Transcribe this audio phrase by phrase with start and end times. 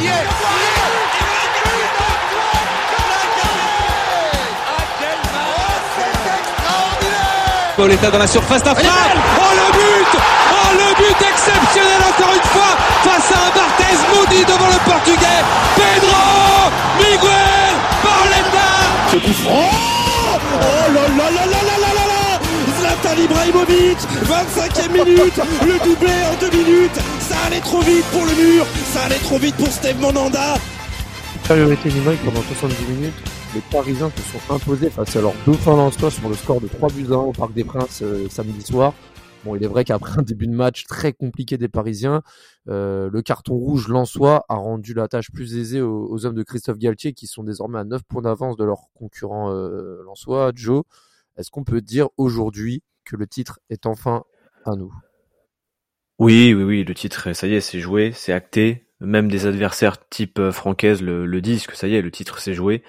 [0.00, 0.26] y est,
[8.10, 8.90] dans la surface d'affaire.
[9.38, 10.18] Oh le but
[10.52, 15.42] Oh le but exceptionnel encore une fois face à un Barthez maudit devant le portugais.
[15.76, 18.70] Pedro Miguel Pauletta
[19.10, 19.70] Ce coup franc
[20.52, 20.56] Oh
[20.92, 22.22] là là là là là là là là
[22.78, 26.98] Zlatan Ibrahimovic 25e minute Le doublé en deux minutes
[27.40, 30.56] Ça allait trop vite pour le mur Ça allait trop vite pour Steve Monanda
[32.22, 33.14] pendant 70 minutes,
[33.54, 36.90] les Parisiens se sont imposés face à leur dauphin Lensois sur le score de 3
[36.90, 38.92] buts à 1 au Parc des Princes euh, samedi soir.
[39.44, 42.20] Bon, il est vrai qu'après un début de match très compliqué des Parisiens,
[42.68, 46.76] euh, le carton rouge Lensois a rendu la tâche plus aisée aux, hommes de Christophe
[46.76, 50.52] Galtier qui sont désormais à 9 points d'avance de leur concurrent euh, Lensois.
[50.54, 50.82] Joe,
[51.38, 54.24] est-ce qu'on peut dire aujourd'hui que le titre est enfin
[54.66, 54.92] à nous?
[56.20, 58.84] Oui, oui, oui, le titre, ça y est, c'est joué, c'est acté.
[59.00, 62.38] Même des adversaires type euh, Francaise le, le disent que ça y est, le titre
[62.40, 62.82] s'est joué.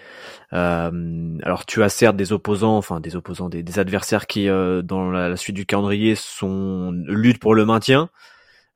[0.53, 5.11] Euh, alors tu as certes des opposants, enfin des opposants, des, adversaires qui, euh, dans
[5.11, 8.09] la, suite du calendrier, sont luttent pour le maintien.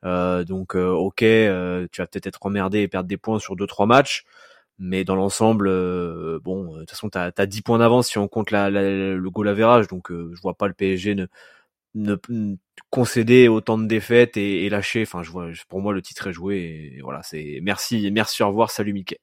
[0.05, 3.88] Euh, donc ok, tu vas peut-être être emmerdé et perdre des points sur deux trois
[3.88, 4.25] matchs,
[4.79, 5.69] mais dans l'ensemble,
[6.41, 9.29] bon, de toute façon t'as as 10 points d'avance si on compte la, la- le
[9.31, 11.27] goal average, donc je vois pas le PSG ne,
[11.95, 12.55] ne, ne
[12.89, 15.01] concéder autant de défaites et, et lâcher.
[15.01, 18.47] Enfin, je vois, pour moi le titre est joué et voilà, c'est merci, merci, au
[18.47, 19.17] revoir, salut Mickey.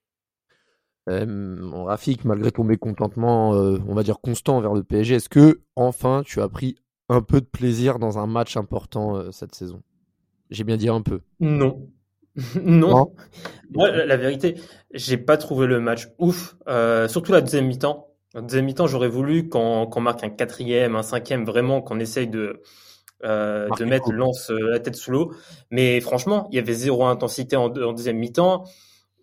[1.09, 5.61] Euh, Rafik, malgré ton mécontentement, euh, on va dire constant envers le PSG, est-ce que
[5.75, 6.77] enfin tu as pris
[7.09, 9.83] un peu de plaisir dans un match important euh, cette saison?
[10.50, 11.20] J'ai bien dit un peu.
[11.41, 11.89] Non.
[12.62, 12.89] non.
[12.89, 13.15] Non?
[13.73, 14.55] Moi, la, la vérité,
[14.93, 18.12] j'ai pas trouvé le match ouf, euh, surtout la deuxième mi-temps.
[18.34, 22.62] La deuxième mi-temps, j'aurais voulu qu'on marque un quatrième, un cinquième, vraiment qu'on essaye de,
[23.25, 24.12] euh, de mettre.
[24.12, 25.34] Lance euh, la tête sous l'eau.
[25.70, 28.64] Mais franchement, il y avait zéro intensité en, deux- en deuxième mi-temps.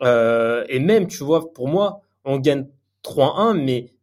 [0.03, 2.67] Euh, et même, tu vois, pour moi, on gagne
[3.03, 3.93] 3-1, mais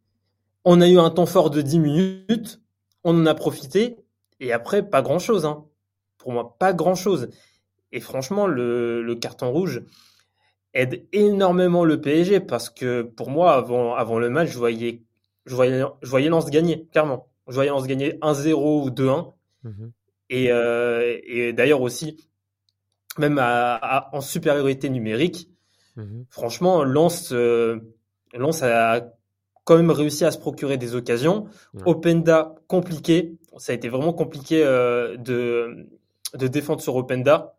[0.65, 2.61] on a eu un temps fort de 10 minutes,
[3.03, 3.97] on en a profité,
[4.39, 5.45] et après, pas grand-chose.
[5.45, 5.65] Hein.
[6.17, 7.29] Pour moi, pas grand-chose.
[7.91, 9.83] Et franchement, le, le carton rouge
[10.79, 15.01] aide énormément le PSG parce que pour moi, avant, avant le match, je voyais,
[15.45, 17.27] je voyais, je voyais Lens gagner, clairement.
[17.47, 19.33] Je voyais Lens gagner 1-0 ou 2-1.
[19.63, 19.91] Mhm.
[20.29, 22.17] Et, euh, et d'ailleurs aussi,
[23.17, 25.49] même à- à- en supériorité numérique,
[25.95, 26.25] Mhm.
[26.29, 27.79] franchement, Lens, euh,
[28.33, 29.13] Lens a
[29.63, 31.45] quand même réussi à se procurer des occasions.
[31.73, 31.81] Ouais.
[31.85, 33.35] Openda, compliqué.
[33.57, 35.87] Ça a été vraiment compliqué euh, de,
[36.37, 37.55] de défendre sur Openda.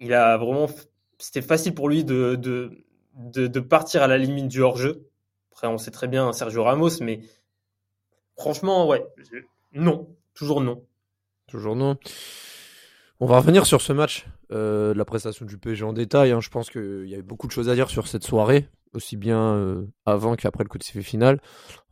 [0.00, 0.66] Il a vraiment,
[1.22, 2.82] c'était facile pour lui de, de,
[3.46, 5.08] de, partir à la limite du hors-jeu.
[5.52, 7.20] Après, on sait très bien Sergio Ramos, mais
[8.36, 9.06] franchement, ouais,
[9.72, 10.84] non, toujours non.
[11.46, 11.96] Toujours non.
[13.20, 16.32] On va revenir sur ce match, euh, la prestation du PSG en détail.
[16.32, 16.40] hein.
[16.40, 19.38] Je pense qu'il y avait beaucoup de choses à dire sur cette soirée, aussi bien
[19.54, 21.40] euh, avant qu'après le coup de sifflet final.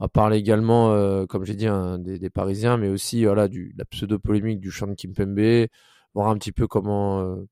[0.01, 1.69] On va parler également, euh, comme j'ai dit,
[2.01, 3.47] des, Parisiens, mais aussi voilà,
[3.77, 5.69] la pseudo-polémique du chant de Kimpembe,
[6.15, 7.47] voir un petit peu comment, euh,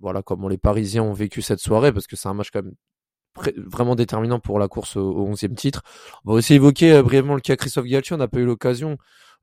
[0.00, 2.74] voilà, comment les Parisiens ont vécu cette soirée, parce que c'est un match quand même
[3.66, 5.82] vraiment déterminant pour la course au, au 11e titre.
[6.24, 8.14] On va aussi évoquer euh, brièvement le cas Christophe Galtier.
[8.14, 8.96] On n'a pas eu l'occasion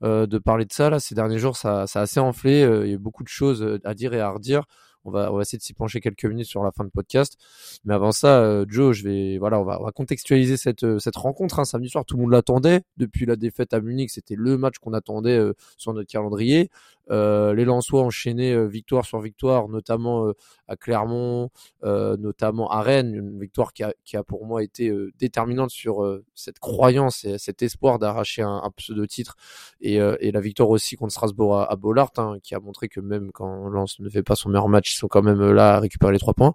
[0.04, 1.58] euh, de parler de ça là ces derniers jours.
[1.58, 2.64] Ça, ça a assez enflé.
[2.64, 4.64] euh, il y a beaucoup de choses euh, à dire et à redire.
[5.08, 7.38] On va, on va essayer de s'y pencher quelques minutes sur la fin de podcast.
[7.86, 11.60] Mais avant ça, Joe, je vais, voilà, on va, on va contextualiser cette, cette rencontre.
[11.60, 12.82] Hein, samedi soir, tout le monde l'attendait.
[12.98, 15.40] Depuis la défaite à Munich, c'était le match qu'on attendait
[15.78, 16.72] sur notre calendrier.
[17.12, 20.34] Euh, les Lensois enchaînaient euh, victoire sur victoire, notamment euh,
[20.68, 21.50] à Clermont,
[21.84, 27.38] notamment à Rennes, une victoire qui a, pour moi été déterminante sur cette croyance et
[27.38, 29.36] cet espoir d'arracher un, pseudo-titre
[29.82, 33.32] et, la victoire aussi contre Strasbourg à, à Bollard, hein, qui a montré que même
[33.32, 36.14] quand Lens ne fait pas son meilleur match, ils sont quand même là à récupérer
[36.14, 36.54] les trois points.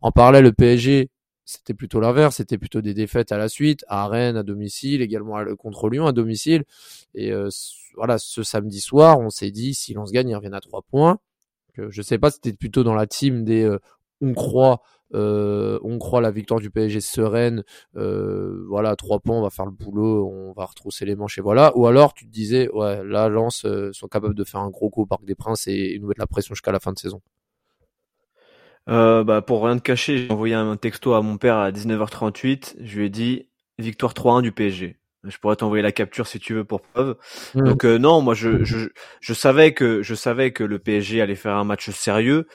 [0.00, 1.10] En parallèle, le PSG,
[1.50, 5.44] c'était plutôt l'inverse, c'était plutôt des défaites à la suite, à Rennes à domicile, également
[5.56, 6.64] contre Lyon à domicile.
[7.14, 7.48] Et euh,
[7.96, 11.18] voilà, ce samedi soir, on s'est dit, si Lens gagne, ils reviennent à trois points.
[11.74, 13.78] Que je sais pas, c'était plutôt dans la team des euh,
[14.20, 14.82] on croit,
[15.14, 17.64] euh, on croit la victoire du PSG sereine.
[17.96, 21.40] Euh, voilà, trois points, on va faire le boulot, on va retrousser les manches et
[21.40, 21.76] voilà.
[21.76, 24.90] Ou alors tu te disais, ouais, là, Lens euh, sont capables de faire un gros
[24.90, 26.98] coup au Parc des Princes et, et nous mettre la pression jusqu'à la fin de
[26.98, 27.20] saison.
[28.90, 32.76] Euh, bah, pour rien te cacher, j'ai envoyé un texto à mon père à 19h38.
[32.80, 33.48] Je lui ai dit
[33.78, 34.96] victoire 3-1 du PSG.
[35.24, 37.16] Je pourrais t'envoyer la capture si tu veux pour preuve.
[37.54, 37.64] Mm.
[37.64, 38.88] Donc euh, non, moi je, je
[39.20, 42.46] je savais que je savais que le PSG allait faire un match sérieux,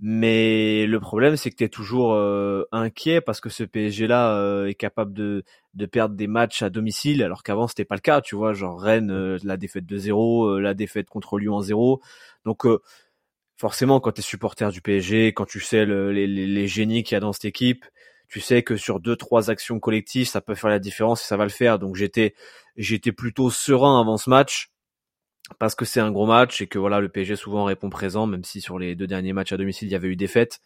[0.00, 4.34] mais le problème c'est que tu es toujours euh, inquiet parce que ce PSG là
[4.36, 5.44] euh, est capable de
[5.74, 8.78] de perdre des matchs à domicile alors qu'avant c'était pas le cas, tu vois, genre
[8.80, 12.02] Rennes euh, la défaite de 0, euh, la défaite contre Lyon en 0.
[12.44, 12.80] Donc euh,
[13.60, 17.02] forcément quand tu es supporter du PSG, quand tu sais le- les, les, les génies
[17.02, 17.84] qu'il y a dans cette équipe,
[18.26, 21.36] tu sais que sur deux trois actions collectives, ça peut faire la différence et ça
[21.36, 21.78] va le faire.
[21.78, 22.34] Donc j'étais
[22.76, 24.70] j'étais plutôt serein avant ce match
[25.58, 28.44] parce que c'est un gros match et que voilà le PSG souvent répond présent, même
[28.44, 30.60] si sur les deux derniers matchs à domicile il y avait eu défaite.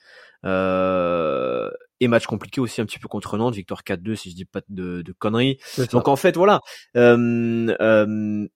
[0.44, 1.70] Euh,
[2.00, 4.60] et match compliqué aussi un petit peu contre Nantes, victoire 4-2 si je dis pas
[4.68, 5.58] de, de conneries.
[5.96, 6.60] Donc en fait voilà,
[6.96, 8.46] euh, euh,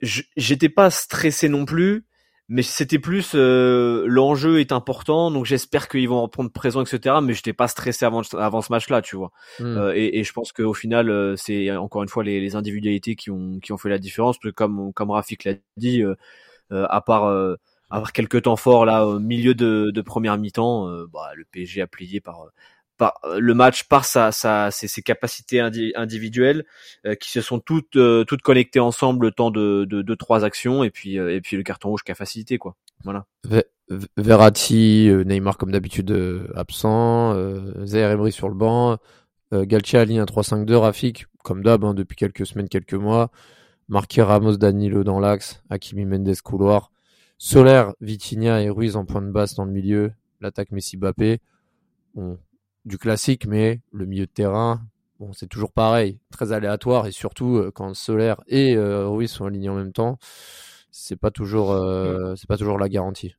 [0.00, 2.04] j'étais pas stressé non plus
[2.52, 7.32] mais c'était plus euh, l'enjeu est important donc j'espère qu'ils vont reprendre présent etc mais
[7.32, 9.64] j'étais pas stressé avant avant ce match là tu vois hmm.
[9.64, 13.16] euh, et, et, je pense qu'au final euh, c'est encore une fois les, les, individualités
[13.16, 16.02] qui ont qui ont fait la différence parce que comme comme Rafik l'a dit
[16.70, 21.30] à part à part quelques temps forts là au milieu de, de première mi-temps bah,
[21.34, 22.48] le PSG a plié par
[23.02, 24.30] euh, le match par sa,
[24.70, 26.64] ses, capacités individuelles
[27.06, 30.90] euh, qui se sont toutes euh, toutes connectées ensemble le temps de, trois actions et
[30.90, 32.76] puis et puis le carton rouge qui a facilité quoi.
[33.04, 33.26] Voilà.
[34.16, 36.12] Verratti Neymar comme d'habitude
[36.54, 38.98] absent euh, Emery sur le banc
[39.52, 43.30] Galtier aligne un 3-5-2 Rafik comme d'hab hein, depuis quelques semaines quelques mois
[43.88, 46.90] Marqué Ramos Danilo dans l'axe Hakimi Mendes couloir
[47.38, 51.40] Solaire Vitinha et Ruiz en point de basse dans le milieu l'attaque Messi Bappé
[52.84, 54.82] du classique, mais le milieu de terrain,
[55.20, 59.46] bon, c'est toujours pareil, très aléatoire et surtout euh, quand Solaire et euh, Ruiz sont
[59.46, 60.18] alignés en même temps,
[60.90, 63.34] c'est pas toujours, euh, c'est pas toujours la garantie.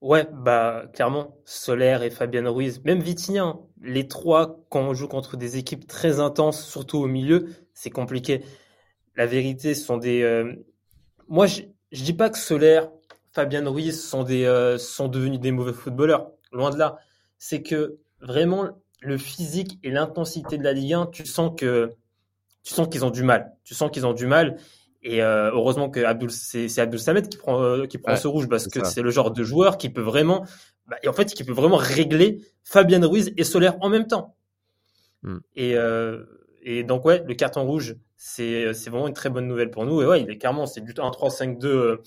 [0.00, 5.36] Ouais, bah clairement, Solaire et Fabien Ruiz, même Vitinha, les trois quand on joue contre
[5.36, 8.44] des équipes très intenses, surtout au milieu, c'est compliqué.
[9.14, 10.44] La vérité, ce sont des.
[11.28, 11.62] Moi, je,
[11.92, 12.90] je dis pas que Solaire,
[13.30, 16.98] Fabien Ruiz sont des sont devenus des mauvais footballeurs, loin de là
[17.44, 18.68] c'est que vraiment
[19.00, 21.90] le physique et l'intensité de la Ligue 1, tu sens que
[22.62, 23.56] tu sens qu'ils ont du mal.
[23.64, 24.58] Tu sens qu'ils ont du mal.
[25.02, 28.48] Et euh, heureusement que Abdul, c'est, Abdul Samed qui prend euh, qui prend ce rouge
[28.48, 30.46] parce que c'est le genre de joueur qui peut vraiment,
[30.86, 34.36] bah, et en fait, qui peut vraiment régler Fabien Ruiz et Solaire en même temps.
[35.24, 35.38] Hmm.
[35.56, 36.24] Et euh,
[36.62, 40.00] et donc ouais, le carton rouge, c'est c'est vraiment une très bonne nouvelle pour nous.
[40.00, 41.98] Et ouais, il est clairement c'est du 1-3-5-2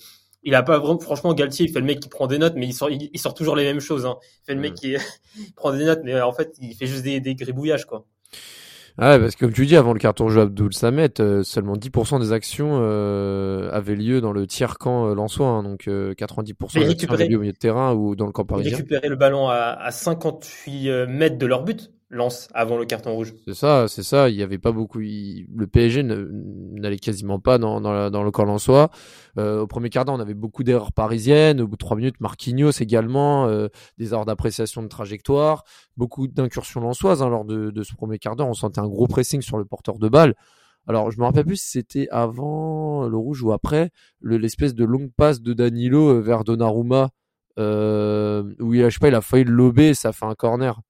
[0.46, 2.66] il a pas vraiment, franchement, Galtier, il fait le mec qui prend des notes, mais
[2.66, 4.06] il sort, il, sort toujours les mêmes choses.
[4.06, 4.16] Hein.
[4.22, 4.76] Il fait le mec mm.
[4.76, 4.96] qui
[5.56, 8.06] prend des notes, mais en fait, il fait juste des, des gribouillages, quoi.
[8.98, 11.74] Ah ouais, parce que comme tu dis, avant le carton jeu Abdul Samet, euh, seulement
[11.74, 16.80] 10% des actions euh, avaient lieu dans le tiers camp euh, hein, donc 90% euh,
[16.80, 18.74] des actions avaient lieu au milieu de terrain ou dans le camp parisien.
[18.74, 23.34] Récupérer le ballon à, à 58 mètres de leur but lance avant le carton rouge.
[23.46, 24.28] C'est ça, c'est ça.
[24.28, 24.98] Il y avait pas beaucoup.
[24.98, 28.90] Le PSG n'allait quasiment pas dans, dans, le camp lensois.
[29.38, 31.60] Euh, au premier quart d'heure, on avait beaucoup d'erreurs parisiennes.
[31.60, 33.68] Au bout de trois minutes, Marquinhos également, euh,
[33.98, 35.64] des erreurs d'appréciation de trajectoire,
[35.96, 38.48] beaucoup d'incursions lensoises hein, lors de, de ce premier quart d'heure.
[38.48, 40.34] On sentait un gros pressing sur le porteur de balle.
[40.88, 43.90] Alors, je me rappelle plus si c'était avant le rouge ou après
[44.22, 47.10] l'espèce de longue passe de Danilo euh, vers Donnarumma,
[47.58, 50.80] euh, où il je sais pas, il a failli le lober, ça fait un corner.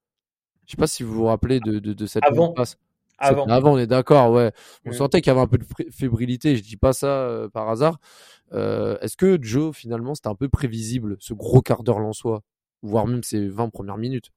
[0.66, 2.52] Je sais pas si vous vous rappelez de, de, de cette avant.
[2.52, 2.78] passe.
[3.18, 3.46] Avant.
[3.46, 4.52] avant, on est d'accord, ouais.
[4.84, 6.56] On sentait qu'il y avait un peu de fébrilité.
[6.56, 7.98] Je dis pas ça euh, par hasard.
[8.52, 12.42] Euh, Est-ce que Joe, finalement, c'était un peu prévisible, ce gros quart d'heure soi
[12.82, 14.30] voire même ces 20 premières minutes?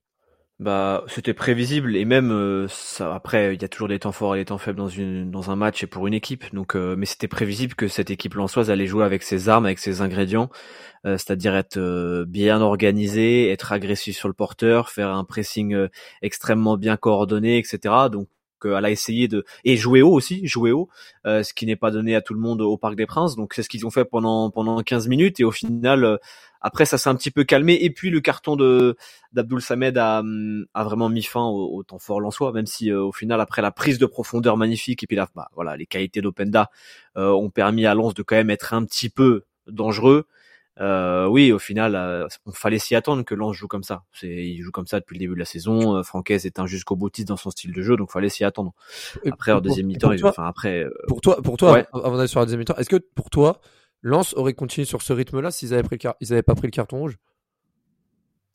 [0.59, 3.15] Bah, c'était prévisible et même euh, ça.
[3.15, 5.51] Après, il y a toujours des temps forts et des temps faibles dans une dans
[5.51, 6.53] un match et pour une équipe.
[6.53, 9.79] Donc, euh, mais c'était prévisible que cette équipe lançoise allait jouer avec ses armes, avec
[9.79, 10.49] ses ingrédients,
[11.05, 11.79] euh, c'est-à-dire être
[12.27, 15.87] bien organisé, être agressif sur le porteur, faire un pressing
[16.21, 18.09] extrêmement bien coordonné, etc.
[18.11, 18.27] Donc,
[18.65, 20.89] elle a essayé de et jouer haut aussi, jouer haut,
[21.25, 23.35] ce qui n'est pas donné à tout le monde au Parc des Princes.
[23.35, 26.19] Donc, c'est ce qu'ils ont fait pendant pendant 15 minutes et au final
[26.61, 27.77] après, ça s'est un petit peu calmé.
[27.81, 28.97] Et puis, le carton de
[29.31, 30.23] d'Abdul Samed a,
[30.73, 33.71] a vraiment mis fin au, temps fort soi même si euh, au final, après la
[33.71, 36.69] prise de profondeur magnifique et puis là, bah, voilà, les qualités d'Openda
[37.17, 40.27] euh, ont permis à Lens de quand même être un petit peu dangereux.
[40.79, 44.03] Euh, oui, au final, euh, on fallait s'y attendre que Lens joue comme ça.
[44.13, 45.97] C'est, il joue comme ça depuis le début de la saison.
[45.97, 48.73] Euh, est un jusqu'au boutiste dans son style de jeu, donc fallait s'y attendre.
[49.29, 50.85] Après, en deuxième mi-temps, enfin après.
[51.07, 53.59] Pour toi, pour toi, avant d'aller sur la deuxième mi-temps, est-ce que pour toi,
[54.01, 56.99] Lance aurait continué sur ce rythme-là s'ils avaient pris ils avaient pas pris le carton
[56.99, 57.17] rouge?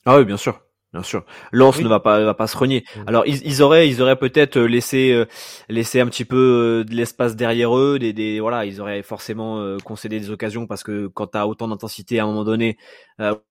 [0.07, 0.63] Ah oui, bien sûr.
[0.95, 1.25] Bien sûr.
[1.51, 2.85] Lance ne va pas va pas se renier.
[2.95, 3.01] Mmh.
[3.09, 5.25] Alors ils, ils, auraient ils auraient peut-être euh, laissé euh,
[5.69, 9.77] laissé un petit peu euh, de l'espace derrière eux, des, des voilà, ils auraient forcément
[9.83, 12.79] concédé des occasions parce que quand tu as autant d'intensité à un moment donné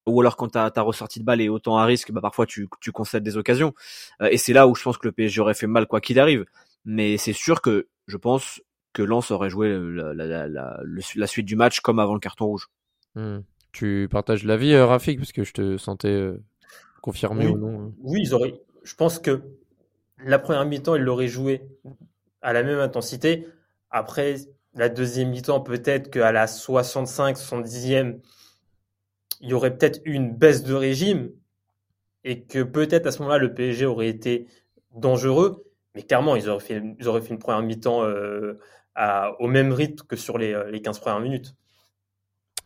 [0.05, 2.69] ou alors quand tu as, ressorti de balle et autant à risque, bah parfois tu
[2.79, 3.73] tu concèdes des occasions.
[4.21, 6.45] et c'est là où je pense que le PSG aurait fait mal quoi qu'il arrive.
[6.85, 8.62] Mais c'est sûr que je pense
[8.93, 12.69] que Lens aurait joué la, suite du match comme avant le carton rouge.
[13.15, 13.39] Hmm.
[13.73, 16.31] Tu partages l'avis, euh, Rafik, parce que je te sentais
[17.03, 17.93] euh, confirmé ou non hein.
[18.01, 18.62] Oui, ils auraient.
[18.83, 19.41] Je pense que
[20.17, 21.62] la première mi-temps, ils l'auraient joué
[22.41, 23.48] à la même intensité.
[23.89, 24.36] Après,
[24.74, 28.19] la deuxième mi-temps, peut-être qu'à la 65, 70e,
[29.41, 31.31] il y aurait peut-être une baisse de régime.
[32.24, 34.48] et que peut-être à ce moment-là le PSG aurait été
[34.95, 38.57] dangereux, mais clairement ils auraient fait, ils auraient fait une première mi-temps euh,
[39.39, 41.55] au même rythme que sur les, les 15 premières minutes.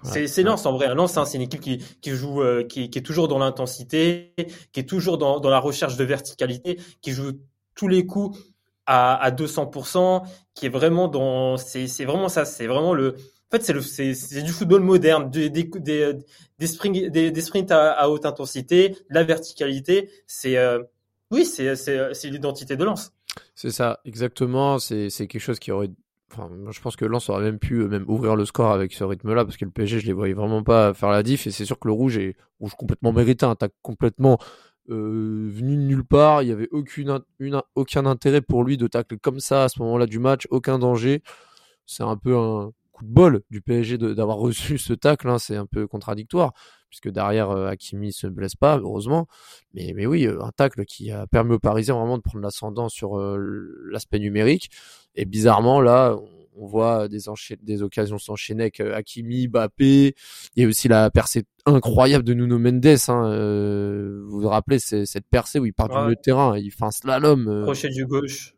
[0.03, 0.93] C'est c'est Lens en vrai.
[0.93, 4.33] Lens, hein, c'est une équipe qui, qui joue, euh, qui, qui, est toujours dans l'intensité,
[4.71, 7.31] qui est toujours dans, dans la recherche de verticalité, qui joue
[7.75, 8.37] tous les coups
[8.85, 10.23] à, à 200%,
[10.53, 13.15] qui est vraiment dans, c'est vraiment ça, c'est vraiment le,
[13.49, 16.13] en fait, c'est le, c'est, c'est du football moderne, des, des, des,
[16.59, 20.09] des, spring, des, des sprints à, à, haute intensité, la verticalité.
[20.25, 20.83] C'est, euh,
[21.31, 23.13] oui, c'est, c'est, c'est l'identité de Lens.
[23.55, 24.79] C'est ça, exactement.
[24.79, 25.89] C'est, c'est quelque chose qui aurait
[26.71, 29.57] Je pense que Lens aurait même pu euh, ouvrir le score avec ce rythme-là, parce
[29.57, 31.47] que le PSG, je les voyais vraiment pas faire la diff.
[31.47, 34.37] Et c'est sûr que le rouge est rouge complètement mérité, un attaque complètement
[34.89, 36.43] euh, venu de nulle part.
[36.43, 40.19] Il y avait aucun intérêt pour lui de tacler comme ça à ce moment-là du
[40.19, 41.23] match, aucun danger.
[41.85, 45.29] C'est un peu un coup de bol du PSG d'avoir reçu ce tacle.
[45.29, 45.39] Hein.
[45.39, 46.53] C'est un peu contradictoire,
[46.89, 49.27] puisque derrière euh, Hakimi se blesse pas, heureusement.
[49.73, 53.17] Mais, mais oui, un tacle qui a permis aux Parisiens vraiment de prendre l'ascendant sur
[53.17, 53.37] euh,
[53.91, 54.69] l'aspect numérique.
[55.15, 56.15] Et bizarrement, là,
[56.57, 57.19] on voit des,
[57.61, 60.15] des occasions s'enchaîner avec euh, Hakimi, Bappé.
[60.55, 62.85] Il y a aussi la percée incroyable de Nuno Mendes.
[62.85, 63.31] Hein.
[63.31, 66.85] Euh, vous vous rappelez cette percée où il part du milieu de terrain, il fait
[66.85, 67.47] un slalom.
[67.47, 67.63] Euh...
[67.63, 68.55] Crochet du gauche,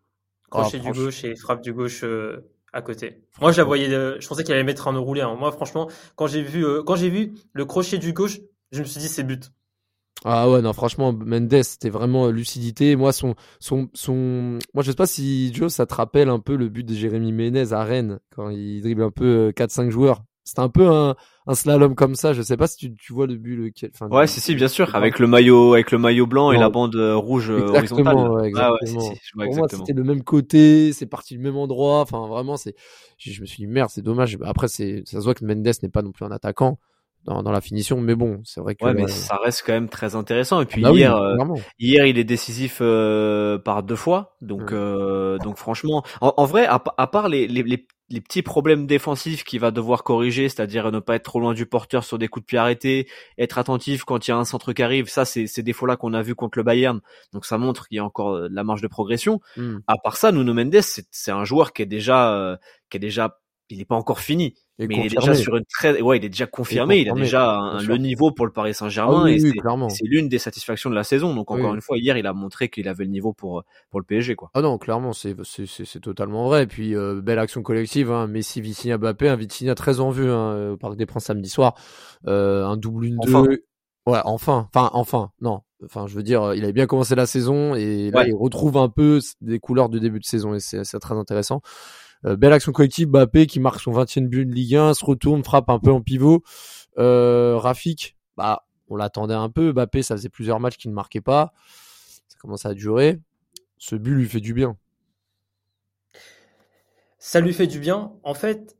[0.49, 2.37] crochet oh, du gauche et frappe du gauche euh,
[2.73, 3.23] à côté.
[3.41, 5.21] Moi, je la voyais, je pensais qu'il allait mettre un roulé.
[5.21, 5.35] Hein.
[5.37, 8.39] Moi, franchement, quand j'ai vu, euh, quand j'ai vu le crochet du gauche,
[8.71, 9.51] je me suis dit c'est but.
[10.25, 12.97] Ah ouais, non, franchement, Mendes, c'était vraiment lucidité.
[12.97, 16.57] Moi, son, son, son, moi, je sais pas si Joe, ça te rappelle un peu
[16.57, 20.23] le but de Jérémy Menez à Rennes, quand il dribble un peu 4-5 euh, joueurs.
[20.43, 21.15] C'était un peu un,
[21.45, 22.33] un slalom comme ça.
[22.33, 23.91] Je sais pas si tu, tu vois le but lequel.
[23.93, 26.69] Enfin, ouais, si, si, bien sûr, avec le maillot, avec le maillot blanc et la
[26.69, 28.31] bande euh, rouge euh, exactement, horizontale.
[28.31, 28.75] Ouais, exactement.
[28.75, 31.99] Ah ouais, si, si, Pour moi, c'était le même côté, c'est parti du même endroit.
[32.01, 32.75] Enfin, vraiment, c'est,
[33.17, 34.37] je me suis dit merde, c'est dommage.
[34.43, 36.79] Après, c'est, ça se voit que Mendes n'est pas non plus un attaquant
[37.25, 37.99] dans, dans la finition.
[38.01, 38.85] Mais bon, c'est vrai que.
[38.85, 40.61] Ouais, mais ça reste quand même très intéressant.
[40.61, 44.35] Et puis bah hier, oui, euh, hier, il est décisif euh, par deux fois.
[44.41, 48.41] Donc, euh, donc franchement, en, en vrai, à, à, part les, les, les, les, petits
[48.41, 52.17] problèmes défensifs qu'il va devoir corriger, c'est-à-dire ne pas être trop loin du porteur sur
[52.17, 55.09] des coups de pied arrêtés, être attentif quand il y a un centre qui arrive.
[55.09, 56.99] Ça, c'est ces défauts-là qu'on a vu contre le Bayern.
[57.33, 59.39] Donc, ça montre qu'il y a encore de la marge de progression.
[59.57, 59.77] Mm.
[59.87, 62.57] À part ça, Nuno Mendes, c'est un joueur qui est déjà, euh,
[62.89, 63.39] qui est déjà,
[63.69, 65.07] il n'est pas encore fini mais confirmé.
[65.07, 66.99] il est déjà sur une très, ouais, il est déjà confirmé.
[66.99, 70.05] il a déjà un, le niveau pour le Paris Saint-Germain ah, oui, et oui, c'est
[70.05, 71.35] l'une des satisfactions de la saison.
[71.35, 74.05] Donc encore une fois, hier, il a montré qu'il avait le niveau pour pour le
[74.05, 74.51] PSG, quoi.
[74.53, 76.63] Ah non, clairement, c'est c'est totalement vrai.
[76.63, 78.27] Et puis euh, belle action collective, hein.
[78.27, 81.75] Messi, Vitinha, Mbappé, un Vitinha très en vue hein, au Parc des Princes samedi soir,
[82.27, 83.43] euh, un double une enfin.
[83.43, 83.65] deux.
[84.05, 85.61] Ouais, enfin, enfin, enfin, non.
[85.83, 88.29] Enfin, je veux dire, il avait bien commencé la saison et là, ouais.
[88.29, 91.61] il retrouve un peu des couleurs du début de saison et c'est très intéressant.
[92.25, 95.43] Euh, belle action collective, Bappé qui marque son 20e but de Ligue 1, se retourne,
[95.43, 96.43] frappe un peu en pivot.
[96.97, 99.71] Euh, Rafik, bah, on l'attendait un peu.
[99.71, 101.53] Bappé, ça faisait plusieurs matchs qu'il ne marquait pas.
[102.27, 103.19] Ça commence à durer.
[103.77, 104.77] Ce but lui fait du bien.
[107.17, 108.13] Ça lui fait du bien.
[108.23, 108.77] En fait,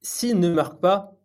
[0.00, 1.16] s'il ne marque pas,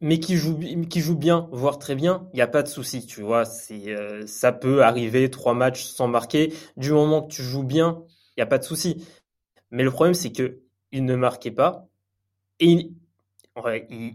[0.00, 0.58] mais qui joue,
[0.88, 3.44] qui joue bien, voire très bien, il n'y a pas de souci, tu vois.
[3.44, 6.52] C'est, euh, ça peut arriver trois matchs sans marquer.
[6.76, 8.02] Du moment que tu joues bien,
[8.36, 9.04] il n'y a pas de souci.
[9.72, 10.60] Mais le problème, c'est que
[10.92, 11.88] il ne marquait pas
[12.60, 12.90] et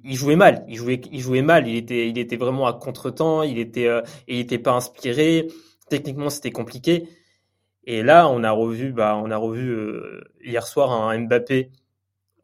[0.04, 0.64] il, jouait mal.
[0.68, 1.68] Il jouait, il jouait mal.
[1.68, 3.44] Il était, il était vraiment à contretemps.
[3.44, 5.48] Il était, euh, il était pas inspiré.
[5.90, 7.10] Techniquement, c'était compliqué.
[7.86, 11.72] Et là, on a revu, bah, on a revu euh, hier soir un Mbappé,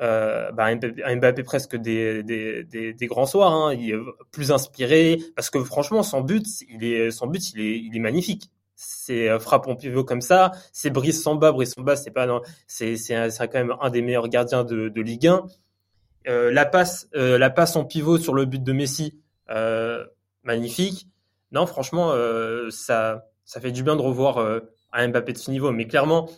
[0.01, 3.99] euh, bah, un Mbappé, presque des, des grands soirs, hein, il est
[4.31, 7.99] plus inspiré, parce que franchement, son but, il est, son but, il est, il est
[7.99, 8.51] magnifique
[8.85, 12.27] c'est euh, frappe en pivot comme ça, c'est Brice Samba, Brice Samba c'est pas
[12.67, 15.45] c'est c'est quand même un des meilleurs gardiens de, de Ligue 1.
[16.27, 20.05] Euh, la passe euh, la passe en pivot sur le but de Messi euh,
[20.43, 21.07] magnifique.
[21.51, 22.13] Non franchement
[22.69, 24.61] ça ça fait du bien de revoir
[24.91, 26.29] un Mbappé de ce niveau mais clairement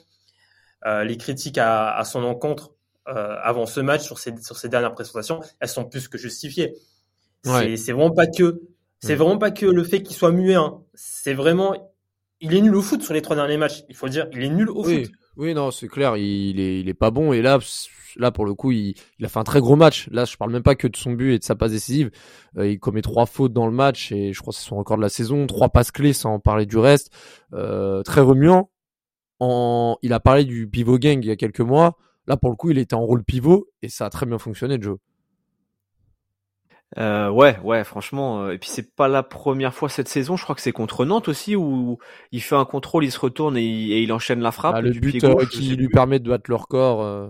[0.85, 2.71] les critiques à, à, son encontre
[3.05, 6.75] avant ce match sur ses sur ses dernières présentations, elles sont plus que justifiées.
[7.45, 7.77] Ouais.
[7.77, 8.61] C'est vraiment pas que
[8.99, 9.15] c'est ouais.
[9.15, 10.81] vraiment pas que le fait qu'il soit muet hein.
[10.95, 11.94] c'est vraiment
[12.41, 13.83] il est nul au foot sur les trois derniers matchs.
[13.89, 15.13] Il faut dire, il est nul au oui, foot.
[15.37, 17.33] Oui, non, c'est clair, il est, il est pas bon.
[17.33, 17.59] Et là,
[18.17, 20.07] là pour le coup, il, il, a fait un très gros match.
[20.11, 22.11] Là, je parle même pas que de son but et de sa passe décisive.
[22.57, 24.97] Euh, il commet trois fautes dans le match et je crois que c'est son record
[24.97, 25.47] de la saison.
[25.47, 27.11] Trois passes clés sans parler du reste.
[27.53, 28.69] Euh, très remuant.
[29.39, 31.97] En, il a parlé du pivot gang il y a quelques mois.
[32.27, 34.77] Là, pour le coup, il était en rôle pivot et ça a très bien fonctionné,
[34.81, 34.97] Joe.
[36.97, 38.43] Euh, ouais, ouais, franchement.
[38.43, 40.37] Euh, et puis c'est pas la première fois cette saison.
[40.37, 41.97] Je crois que c'est contre Nantes aussi où
[42.31, 44.75] il fait un contrôle, il se retourne et il, et il enchaîne la frappe.
[44.77, 47.01] Ah, le but euh, qui lui permet de battre le record.
[47.03, 47.27] Euh...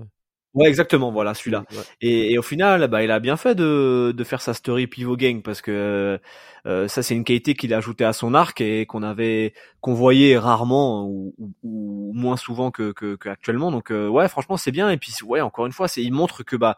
[0.53, 1.65] Ouais, exactement, voilà, celui-là.
[1.71, 1.77] Ouais.
[2.01, 5.17] Et, et au final, bah, il a bien fait de, de faire sa story pivot
[5.17, 6.19] gang parce que
[6.65, 9.93] euh, ça, c'est une qualité qu'il a ajoutée à son arc et qu'on avait, qu'on
[9.93, 13.71] voyait rarement ou, ou- ou moins souvent que, que, que actuellement.
[13.71, 14.89] Donc, euh, ouais, franchement, c'est bien.
[14.89, 16.77] Et puis, ouais, encore une fois, c'est, il montre que bah,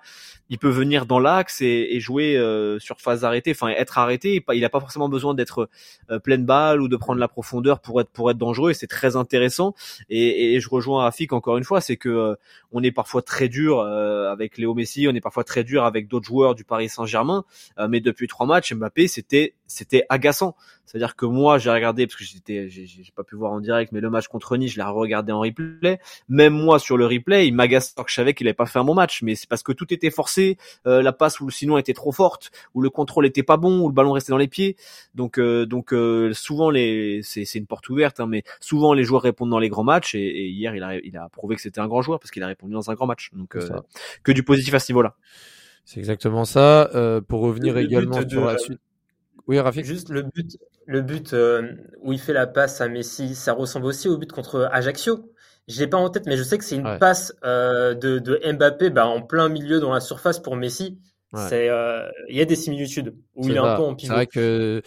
[0.50, 4.44] il peut venir dans l'axe et, et jouer euh, sur phase arrêtée, enfin, être arrêté.
[4.54, 5.70] Il a pas forcément besoin d'être
[6.10, 8.72] euh, pleine balle ou de prendre la profondeur pour être pour être dangereux.
[8.72, 9.74] Et c'est très intéressant.
[10.10, 12.36] Et, et je rejoins Rafik encore une fois, c'est que euh,
[12.72, 16.26] on est parfois très dur avec Léo Messi, on est parfois très dur avec d'autres
[16.26, 17.46] joueurs du Paris Saint-Germain,
[17.90, 20.56] mais depuis trois matchs, Mbappé, c'était c'était agaçant.
[20.86, 23.92] C'est-à-dire que moi, j'ai regardé parce que j'étais, j'ai j'ai pas pu voir en direct,
[23.92, 26.00] mais le match contre Nice, je l'ai regardé en replay.
[26.30, 28.86] Même moi, sur le replay, il m'agace que je savais qu'il avait pas fait un
[28.86, 31.94] bon match, mais c'est parce que tout était forcé, euh, la passe ou sinon était
[31.94, 34.78] trop forte, ou le contrôle était pas bon, ou le ballon restait dans les pieds.
[35.14, 39.04] Donc, euh, donc euh, souvent les, c'est c'est une porte ouverte, hein, mais souvent les
[39.04, 40.16] joueurs répondent dans les grands matchs.
[40.16, 42.44] Et, et hier, il a, il a prouvé que c'était un grand joueur parce qu'il
[42.44, 43.30] a répondu dans un grand match.
[43.34, 43.60] Donc, euh,
[44.24, 45.16] que du positif à ce niveau-là.
[45.84, 46.90] C'est exactement ça.
[46.96, 48.80] Euh, pour revenir également de- sur la suite.
[49.48, 49.86] Oui, Rafik.
[49.86, 53.86] Juste le but, le but euh, où il fait la passe à Messi, ça ressemble
[53.86, 55.32] aussi au but contre Ajaccio.
[55.68, 56.98] Je l'ai pas en tête, mais je sais que c'est une Ouais.
[57.00, 60.98] passe euh, de, de Mbappé bah, en plein milieu dans la surface pour Messi.
[61.34, 61.42] Ouais.
[61.50, 63.96] C'est, euh, il y a des similitudes où C'est il est un peu en C'est
[63.98, 64.14] pivot.
[64.14, 64.82] vrai que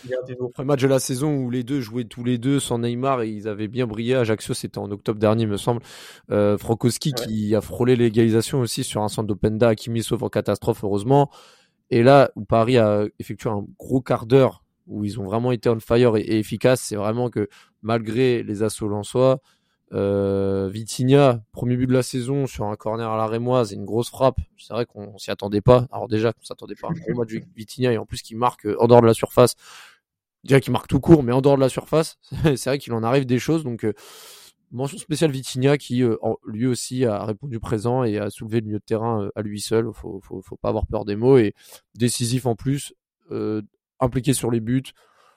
[0.58, 3.28] le match de la saison où les deux jouaient tous les deux sans Neymar et
[3.28, 4.14] ils avaient bien brillé.
[4.14, 5.82] Ajaccio, c'était en octobre dernier, me semble.
[6.30, 7.26] Euh, Frankowski Ouais.
[7.26, 11.30] qui a frôlé l'égalisation aussi sur un centre d'Openda, Hakimi sauf en catastrophe, heureusement.
[11.90, 15.68] Et là, où Paris a effectué un gros quart d'heure où ils ont vraiment été
[15.68, 17.48] on fire et, et efficaces, c'est vraiment que
[17.82, 19.40] malgré les assauts lensois,
[19.92, 24.08] euh, Vitinha, premier but de la saison sur un corner à la Rémoise, une grosse
[24.08, 24.38] frappe.
[24.56, 25.86] C'est vrai qu'on s'y attendait pas.
[25.90, 28.36] Alors déjà, on s'attendait pas à un gros match de Vitinha et en plus qui
[28.36, 29.54] marque euh, en dehors de la surface.
[30.44, 33.02] Déjà qu'il marque tout court, mais en dehors de la surface, c'est vrai qu'il en
[33.02, 33.64] arrive des choses.
[33.64, 33.92] Donc euh,
[34.70, 38.78] mention spéciale Vitinha qui euh, lui aussi a répondu présent et a soulevé le milieu
[38.78, 39.90] de terrain euh, à lui seul.
[39.92, 41.54] Faut, faut, faut pas avoir peur des mots et
[41.94, 42.94] décisif en plus,
[43.30, 43.62] euh,
[43.98, 44.82] impliqué sur les buts.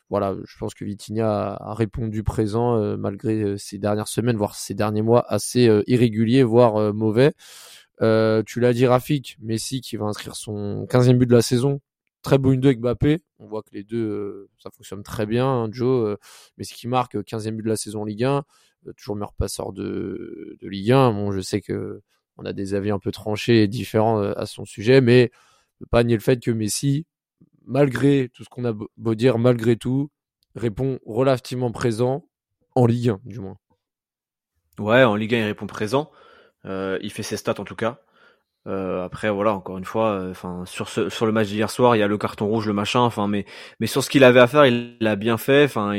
[0.09, 5.01] Voilà, je pense que Vitinha a, répondu présent malgré ces dernières semaines, voire ces derniers
[5.01, 7.33] mois assez irréguliers, voire mauvais.
[7.99, 11.79] Tu l'as dit, Rafik, Messi qui va inscrire son 15e but de la saison.
[12.21, 13.23] Très beau une 2 avec Mbappé.
[13.39, 15.45] On voit que les deux, ça fonctionne très bien.
[15.45, 16.17] hein, Joe,
[16.57, 18.41] Messi qui marque euh, 15e but de la saison en Ligue 1, euh,
[18.97, 21.11] toujours meilleur passeur de, de Ligue 1.
[21.11, 22.01] Bon, je sais que
[22.37, 25.31] on a des avis un peu tranchés et différents euh, à son sujet, mais
[25.79, 27.05] peut pas nier le fait que Messi,
[27.65, 30.09] malgré tout ce qu'on a beau dire, malgré tout,
[30.55, 32.25] répond relativement présent
[32.75, 33.57] en Ligue 1, du moins.
[34.79, 36.11] Ouais, en Ligue 1, il répond présent.
[36.65, 37.99] Euh, il fait ses stats en tout cas.
[38.65, 42.07] Euh, après, voilà, encore une fois, euh, sur le match d'hier soir, il y a
[42.07, 43.01] le carton rouge, le machin.
[43.01, 43.45] Enfin, mais
[43.79, 45.65] mais sur ce qu'il avait à faire, il l'a bien fait.
[45.65, 45.93] Enfin,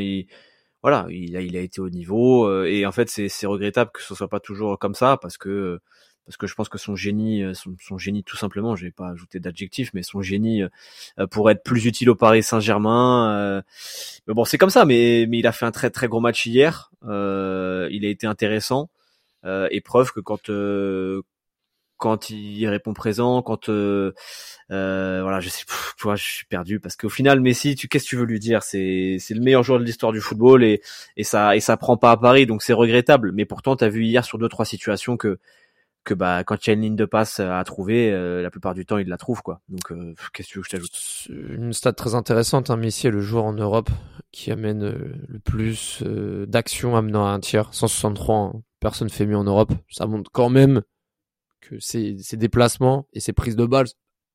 [0.84, 2.44] voilà, il a il a été au niveau.
[2.46, 5.80] euh, et en fait, c'est regrettable que ce soit pas toujours comme ça parce que
[6.26, 8.90] parce que je pense que son génie, euh, son, son génie tout simplement, je vais
[8.92, 13.34] pas ajouter d'adjectif, mais son génie euh, pourrait être plus utile au Paris Saint-Germain.
[13.34, 13.62] euh,
[14.26, 14.84] mais bon, c'est comme ça.
[14.84, 16.90] Mais mais il a fait un très très gros match hier.
[17.04, 18.90] Euh, il a été intéressant.
[19.46, 21.22] Euh, et preuve que quand euh,
[22.04, 24.12] quand il répond présent, quand euh,
[24.70, 28.08] euh, voilà, je sais, pff, je suis perdu parce qu'au final, Messi, tu qu'est-ce que
[28.10, 28.62] tu veux lui dire?
[28.62, 30.82] C'est c'est le meilleur joueur de l'histoire du football et
[31.16, 33.32] et ça et ça prend pas à Paris, donc c'est regrettable.
[33.32, 35.38] Mais pourtant, t'as vu hier sur deux trois situations que
[36.04, 38.74] que bah quand il y a une ligne de passe à trouver, euh, la plupart
[38.74, 39.62] du temps il la trouve quoi.
[39.70, 41.56] Donc euh, qu'est-ce que tu veux que je t'ajoute?
[41.56, 43.88] Une stat très intéressante, hein, Messi est le joueur en Europe
[44.30, 47.72] qui amène euh, le plus euh, d'actions amenant à un tiers.
[47.72, 48.52] 163, hein.
[48.80, 49.72] personne fait mieux en Europe.
[49.88, 50.82] Ça montre quand même
[51.68, 53.86] que ses, ses déplacements et ses prises de balles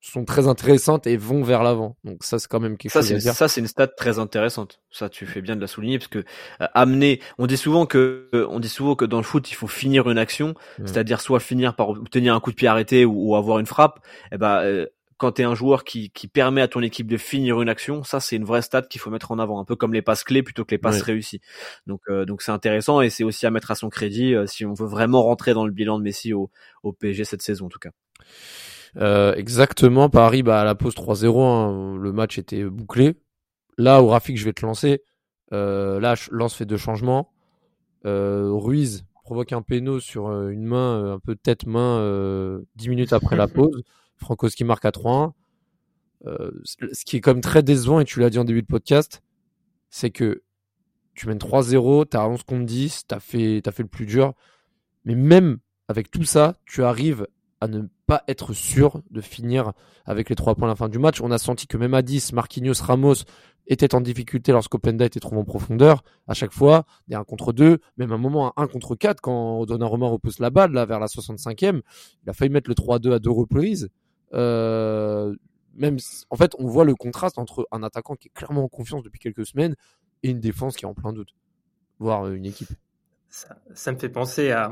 [0.01, 1.97] sont très intéressantes et vont vers l'avant.
[2.05, 3.33] Donc ça, c'est quand même quelque Ça, chose à dire.
[3.33, 4.79] ça, c'est une stat très intéressante.
[4.91, 8.29] Ça, tu fais bien de la souligner parce que euh, amener, on dit souvent que,
[8.33, 10.53] euh, on dit souvent que dans le foot, il faut finir une action,
[10.85, 13.99] c'est-à-dire soit finir par obtenir un coup de pied arrêté ou, ou avoir une frappe.
[14.31, 14.85] Et ben, euh,
[15.19, 18.19] quand t'es un joueur qui, qui permet à ton équipe de finir une action, ça,
[18.19, 20.41] c'est une vraie stat qu'il faut mettre en avant, un peu comme les passes clés
[20.41, 21.41] plutôt que les passes réussies.
[21.85, 24.65] Donc, euh, donc c'est intéressant et c'est aussi à mettre à son crédit euh, si
[24.65, 26.49] on veut vraiment rentrer dans le bilan de Messi au,
[26.83, 27.91] au PSG cette saison en tout cas.
[28.97, 33.15] Euh, exactement, Paris, bah, à la pause 3-0, hein, le match était bouclé.
[33.77, 35.03] Là où Rafik, je vais te lancer,
[35.53, 37.31] euh, là, Ch- Lance fait deux changements.
[38.05, 43.35] Euh, Ruiz provoque un péno sur une main, un peu tête-main, euh, 10 minutes après
[43.35, 43.83] la pause.
[44.19, 45.33] Frankowski marque à 3-1.
[46.25, 49.21] Euh, ce qui est comme très décevant, et tu l'as dit en début de podcast,
[49.89, 50.43] c'est que
[51.15, 54.33] tu mènes 3-0, t'as 11 contre 10, t'as fait, t'as fait le plus dur.
[55.05, 57.27] Mais même avec tout ça, tu arrives
[57.61, 59.73] à ne pas être sûr de finir
[60.05, 61.21] avec les trois points à la fin du match.
[61.21, 63.15] On a senti que même à 10, Marquinhos, Ramos
[63.67, 66.03] étaient en difficulté lorsqu'Openda était trop en profondeur.
[66.27, 69.65] À chaque fois, des 1 contre 2, même un moment un 1 contre 4 quand
[69.65, 71.81] Donnarumma repousse la balle là vers la 65e.
[72.23, 73.89] Il a failli mettre le 3-2 à deux reprises.
[74.33, 75.35] Euh,
[75.75, 75.97] même
[76.29, 79.19] en fait, on voit le contraste entre un attaquant qui est clairement en confiance depuis
[79.19, 79.75] quelques semaines
[80.23, 81.35] et une défense qui est en plein doute,
[81.99, 82.69] voire une équipe.
[83.29, 84.71] Ça, ça me fait penser à,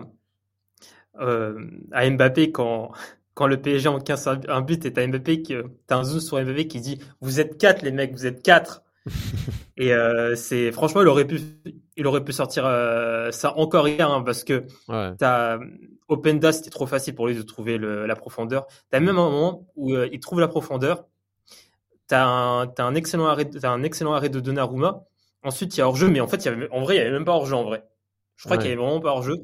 [1.19, 2.91] euh, à Mbappé quand,
[3.33, 5.55] quand le PSG encaisse un but et t'as Mbappé qui,
[5.87, 8.83] t'as un zoom sur Mbappé qui dit vous êtes quatre les mecs, vous êtes quatre.
[9.77, 11.39] et euh, c'est franchement il aurait pu
[11.95, 15.17] il aurait pu sortir euh, ça encore hier hein, parce que Ouais.
[15.17, 15.59] t'as
[16.09, 18.67] Openda c'était trop facile pour lui de trouver le, la profondeur.
[18.89, 21.05] T'as même un moment où euh, il trouve la profondeur.
[22.07, 25.03] T'as un t'as un excellent arrêt t'as un excellent arrêt de Donnarumma.
[25.43, 27.01] Ensuite il y a hors jeu mais en fait y avait, en vrai il y
[27.01, 27.83] avait même pas hors jeu en vrai.
[28.37, 28.61] Je crois Ouais.
[28.63, 29.35] qu'il y avait vraiment pas hors jeu.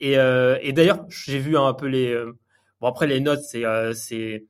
[0.00, 2.32] Et, euh, et d'ailleurs j'ai vu un peu les euh,
[2.80, 4.46] bon après les notes c'est euh, c'est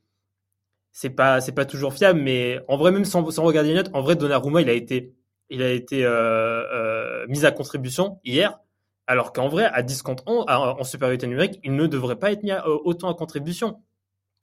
[0.92, 3.90] c'est pas c'est pas toujours fiable mais en vrai même sans, sans regarder les notes
[3.94, 5.14] en vrai Donnarumma il a été
[5.50, 8.58] il a été euh, euh, mis à contribution hier
[9.06, 12.32] alors qu'en vrai à 10 contre 11 à- en supériorité numérique il ne devrait pas
[12.32, 13.82] être mis à- euh, autant à contribution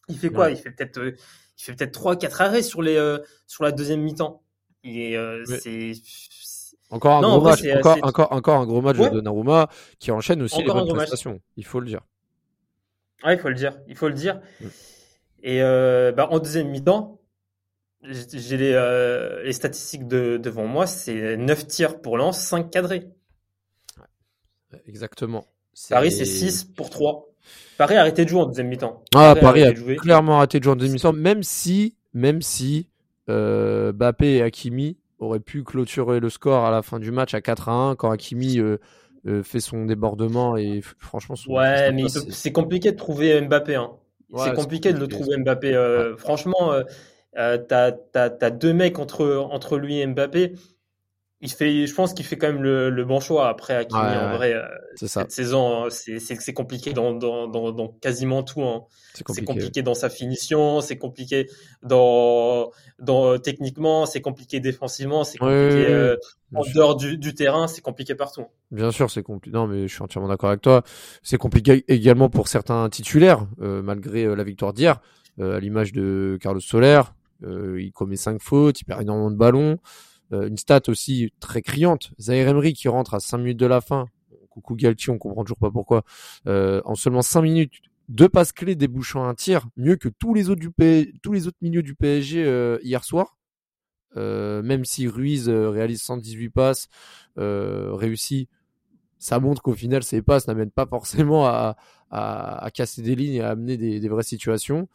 [0.10, 0.46] il fait quoi?
[0.46, 0.54] Ouais.
[0.54, 1.16] il fait peut-être euh,
[1.58, 4.42] il fait peut-être trois quatre arrêts sur les euh, sur la deuxième mi-temps
[4.86, 5.94] euh, c'est
[6.90, 9.10] Encore un Non, gros vrai, match, encore, encore, encore un gros match Ouais.
[9.10, 11.40] de Donnarumma qui enchaîne aussi Encore les bonnes prestations.
[11.58, 12.02] Il faut le dire.
[13.24, 14.42] Ouais, il faut le dire, il faut le dire.
[15.42, 17.20] Et euh, bah, en deuxième mi-temps,
[18.04, 23.08] j'ai les, euh, les statistiques de, devant moi, c'est 9 tirs pour Lens, 5 cadrés.
[24.88, 25.46] Exactement.
[25.90, 27.30] Paris, c'est 6 pour 3.
[27.78, 29.04] Paris a arrêté de jouer en deuxième mi-temps.
[29.16, 29.96] Ah, Paris a arrêté jouer.
[29.96, 32.88] clairement raté de jouer en demi-temps, même si, même si
[33.30, 37.42] euh, Bappé et Hakimi auraient pu clôturer le score à la fin du match à
[37.42, 38.78] 4 à 1 quand Hakimi euh,
[39.26, 43.76] euh, fait son débordement et franchement son Ouais, mais c'est compliqué de trouver Mbappé.
[43.76, 43.92] Hein.
[44.30, 45.74] Ouais, c'est compliqué de le trouver Mbappé.
[45.74, 46.74] euh, Franchement,
[47.34, 50.54] t'as, t'as, t'as deux mecs entre, entre lui et Mbappé.
[51.46, 53.50] Il fait, je pense qu'il fait quand même le, le bon choix.
[53.50, 54.64] Après, Hakimi, Ouais, en vrai, euh,
[54.96, 58.62] ça, cette saison, hein, c'est compliqué dans, dans, dans, dans quasiment tout.
[58.64, 58.86] hein.
[59.14, 59.46] c'est compliqué.
[59.46, 61.48] compliqué dans sa finition, c'est compliqué
[61.82, 66.16] dans, dans techniquement, c'est compliqué défensivement, c'est compliqué euh,
[66.56, 66.74] en sûr.
[66.76, 68.46] dehors du, du terrain, c'est compliqué partout.
[68.72, 69.54] Bien sûr, c'est compliqué.
[69.54, 70.84] Non, mais je suis entièrement d'accord avec toi.
[71.24, 75.02] C'est compliqué également pour certains titulaires, euh, malgré euh, la victoire d'hier,
[75.40, 77.02] euh, à l'image de Carlos Soler.
[77.44, 79.78] Euh, il commet cinq fautes, il perd énormément de ballons.
[80.32, 82.12] Euh, une stat aussi très criante.
[82.20, 84.08] Zaire Emery qui rentre à 5 minutes de la fin.
[84.50, 86.04] Coucou Galtier, on comprend toujours pas pourquoi.
[86.48, 87.74] Euh, en seulement 5 minutes,
[88.10, 90.60] deux passes clés débouchant un tir, mieux que tous les autres
[91.62, 93.38] milieux du PSG euh, hier soir.
[94.16, 96.88] Même si Ruiz réalise 118 passes,
[97.36, 98.48] réussit,
[99.24, 101.78] ça montre qu'au final, ces passes n'amènent pas forcément à,
[102.74, 104.88] casser des lignes et à amener des, vraies situations.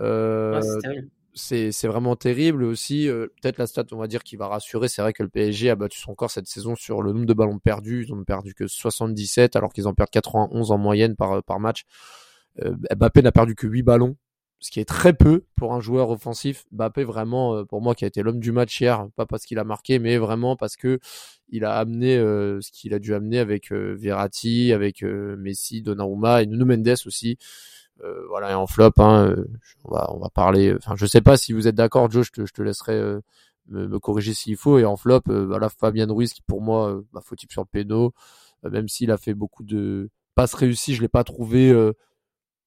[0.00, 3.08] Euh, Ouais, c'est c'est vraiment terrible aussi.
[3.08, 4.88] euh, Peut-être la stat, on va dire, qui va rassurer.
[4.88, 7.34] C'est vrai que le PSG a battu son corps cette saison sur le nombre de
[7.34, 8.04] ballons perdus.
[8.06, 11.84] Ils ont perdu que 77, alors qu'ils en perdent 91 en moyenne par, par match.
[12.62, 14.16] Euh, Mbappé n'a perdu que 8 ballons,
[14.60, 16.64] ce qui est très peu pour un joueur offensif.
[16.72, 19.58] Mbappé, vraiment, euh, pour moi, qui a été l'homme du match hier, pas parce qu'il
[19.58, 21.00] a marqué, mais vraiment parce que
[21.48, 25.82] il a amené euh, ce qu'il a dû amener avec euh, Verratti, avec euh, Messi,
[25.82, 27.38] Donnarumma et Nuno Mendes aussi.
[28.02, 29.46] Euh, voilà, et en flop, hein, euh,
[29.84, 30.74] on va on va parler.
[30.76, 32.26] Enfin, je sais pas si vous êtes d'accord, Joe.
[32.26, 33.20] Je te, je te laisserai euh,
[33.68, 34.78] me, me corriger s'il faut.
[34.78, 37.62] Et en flop, euh, voilà, Fabien Ruiz qui pour moi, euh, bah, faut type sur
[37.62, 38.12] le péno,
[38.64, 41.92] euh, même s'il a fait beaucoup de passes réussies, je l'ai pas trouvé, euh,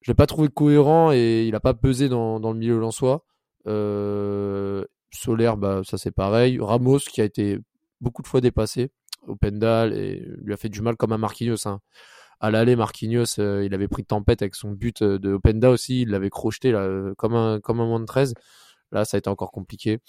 [0.01, 3.25] je l'ai pas trouvé cohérent et il a pas pesé dans dans le milieu lensois.
[3.67, 6.59] Euh, Solaire, bah ça c'est pareil.
[6.61, 7.59] Ramos qui a été
[8.01, 8.91] beaucoup de fois dépassé
[9.27, 11.67] au Pendal et lui a fait du mal comme à Marquinhos.
[11.67, 11.81] Hein
[12.39, 15.71] à l'aller, Marquinhos, euh, il avait pris de tempête avec son but euh, de Openda
[15.71, 16.01] aussi.
[16.01, 18.33] Il l'avait crocheté là, euh, comme un comme un moins de 13.
[18.91, 19.99] Là, ça a été encore compliqué.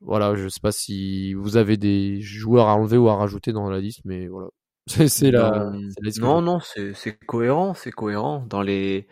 [0.00, 3.68] Voilà, je sais pas si vous avez des joueurs à enlever ou à rajouter dans
[3.68, 4.48] la liste, mais voilà.
[5.08, 5.70] C'est la,
[6.18, 9.06] Non, la non, c'est cohérent, c'est cohérent dans les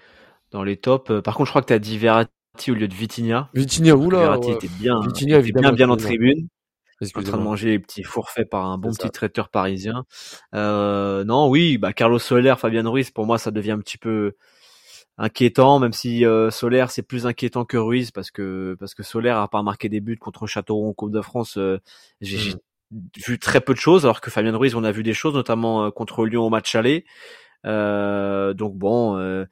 [0.53, 1.21] dans les tops.
[1.23, 3.51] Par contre, je crois que tu as dit Verratti au lieu de Vitinha.
[3.53, 4.55] Vitinha, oula, Verratti ouais.
[4.55, 6.49] était bien, Vitinha, était bien bien en tribune,
[7.15, 9.03] en train de manger les petits forfaits par un bon ça.
[9.03, 10.05] petit traiteur parisien.
[10.55, 14.35] Euh, non, oui, bah Carlos Soler, Fabien Ruiz, pour moi, ça devient un petit peu
[15.19, 19.31] inquiétant, même si euh, Soler c'est plus inquiétant que Ruiz parce que parce que Soler
[19.31, 21.57] a pas marqué des buts contre Châteauroux en Coupe de France.
[21.59, 21.79] euh,
[22.21, 22.55] j'ai j'ai
[23.27, 25.87] vu très peu de choses, alors que Fabien Ruiz, on a vu des choses, notamment
[25.87, 27.05] euh, contre Lyon au match aller.
[27.67, 29.45] Euh, donc bon, euh,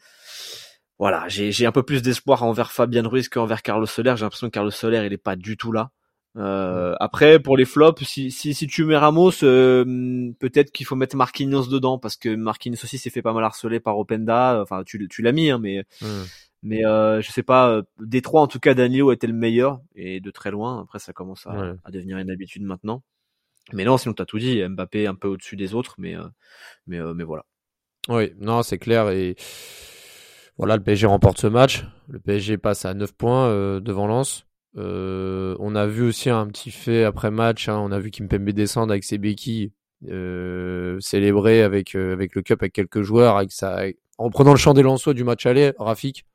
[0.99, 4.15] voilà, j'ai j'ai un peu plus d'espoir envers Fabien Ruiz qu'envers Carlos Soler.
[4.17, 5.91] J'ai l'impression que Carlos Soler, il est pas du tout là.
[6.37, 10.97] Euh, après, pour les flops, si, si, si tu mets Ramos, euh, peut-être qu'il faut
[10.97, 14.61] mettre Marquinhos dedans parce que Marquinhos aussi s'est fait pas mal harceler par Openda.
[14.61, 15.85] Enfin, tu, tu l'as mis, hein, mais
[16.63, 17.83] mais euh, je sais pas.
[18.01, 20.81] Des trois, en tout cas, Danilo était le meilleur et de très loin.
[20.83, 23.03] Après, ça commence à, à devenir une habitude maintenant.
[23.73, 24.63] Mais non, sinon t'as tout dit.
[24.67, 26.17] Mbappé un peu au-dessus des autres, mais
[26.87, 27.45] mais mais voilà.
[28.09, 29.37] Oui, non, c'est clair et
[30.59, 31.85] voilà, le PSG remporte ce match.
[32.09, 34.47] Le PSG passe à 9 points devant Lens.
[34.77, 37.69] Euh, on a vu aussi un petit fait après match.
[37.69, 39.73] Hein, on a vu Kimpembe descendre avec ses béquilles,
[40.09, 43.85] euh, célébrer avec euh, avec le cup avec quelques joueurs, ça,
[44.19, 45.73] en prenant le champ des Lensois du match aller.
[45.79, 46.27] Rafik,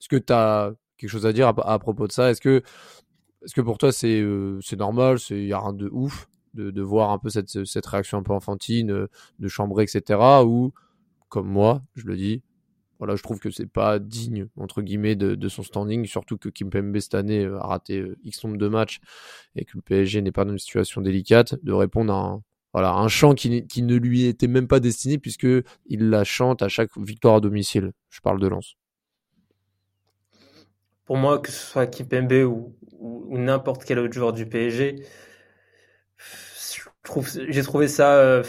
[0.00, 2.30] est-ce que tu as quelque chose à dire à, propos de ça?
[2.30, 2.62] Est-ce que
[3.44, 5.18] est-ce que pour toi c'est euh, normal?
[5.30, 8.22] Il y a rien de ouf de, de voir un peu cette cette réaction un
[8.22, 9.06] peu enfantine,
[9.38, 10.18] de chambrer, etc.
[10.46, 10.72] Ou
[11.28, 12.42] comme moi, je le dis,
[13.02, 16.70] voilà, je trouve que c'est pas digne entre guillemets de, son standing, surtout que Kim
[16.70, 19.00] Pembe cette année euh, a raté euh, X nombre de matchs
[19.56, 22.92] et que le PSG n'est pas dans une situation délicate, de répondre à un, voilà,
[22.92, 25.48] un chant qui, qui ne lui était même pas destiné puisque
[25.86, 27.90] il la chante à chaque victoire à domicile.
[28.08, 28.76] Je parle de Lens.
[31.04, 35.04] Pour moi, que ce soit Kimpembe ou, ou, n'importe quel autre joueur du PSG,
[37.48, 38.14] j'ai trouvé ça.
[38.18, 38.44] Euh,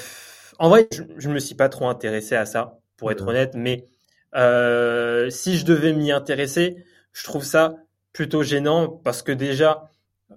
[0.60, 3.88] en vrai, je, ne me suis pas trop intéressé à ça, pour être honnête, mais
[4.36, 7.76] euh, si je devais m'y intéresser, je trouve ça
[8.14, 9.90] plutôt gênant parce que déjà,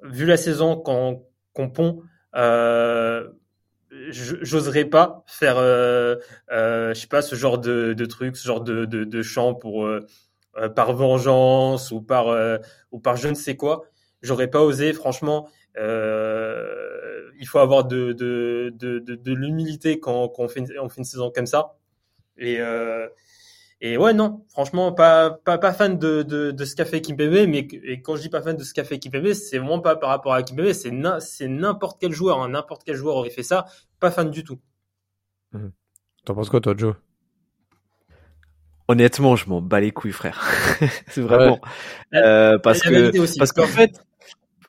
[0.02, 2.02] vu la saison qu'on pond,
[2.34, 3.28] euh,
[4.10, 6.16] j'oserais pas faire, euh,
[6.50, 9.54] euh, je sais pas, ce genre de, de truc, ce genre de, de, de chant
[9.54, 10.00] pour euh,
[10.74, 12.26] par vengeance ou par
[12.90, 13.84] ou par je ne sais quoi.
[14.22, 15.48] J'aurais pas osé, franchement.
[15.76, 20.98] il faut avoir de de de, de, l'humilité quand, quand on, fait une, on fait
[20.98, 21.76] une saison comme ça.
[22.38, 22.58] Et
[23.82, 27.46] et ouais, non, franchement, pas, pas, pas fan de, de, de ce qu'a fait Kimpembe,
[27.46, 29.96] mais et quand je dis pas fan de ce qu'a fait Kimpembe, c'est vraiment pas
[29.96, 33.42] par rapport à Kimpembe, c'est c'est n'importe quel joueur, hein, n'importe quel joueur aurait fait
[33.42, 33.66] ça,
[34.00, 34.58] pas fan du tout.
[35.52, 35.68] Mmh.
[36.24, 36.94] T'en penses quoi, toi, Joe?
[38.88, 40.42] Honnêtement, je m'en bats les couilles, frère.
[41.08, 41.60] c'est vraiment
[42.14, 44.00] euh, parce que parce qu'en fait,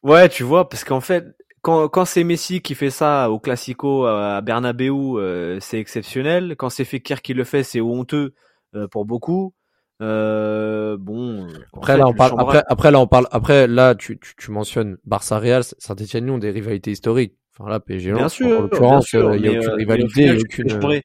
[0.04, 1.24] ouais, tu vois, parce qu'en fait,
[1.62, 6.56] quand, quand c'est Messi qui fait ça au Classico à Bernabeu, euh, c'est exceptionnel.
[6.58, 8.48] Quand c'est Fekir qui le fait, c'est honteux euh,
[8.92, 9.54] pour beaucoup.
[10.02, 11.48] Euh, bon.
[11.76, 12.40] Après là, on parle.
[12.40, 13.28] Après, après là, on parle.
[13.32, 17.36] Après là, tu, tu, tu mentionnes Barça Real, Saint-Etienne ont des rivalités historiques.
[17.58, 18.14] Enfin là, PSG.
[18.14, 18.60] Bien sûr.
[18.60, 21.02] En l'occurrence, il y a aucune rivalité, a aucune.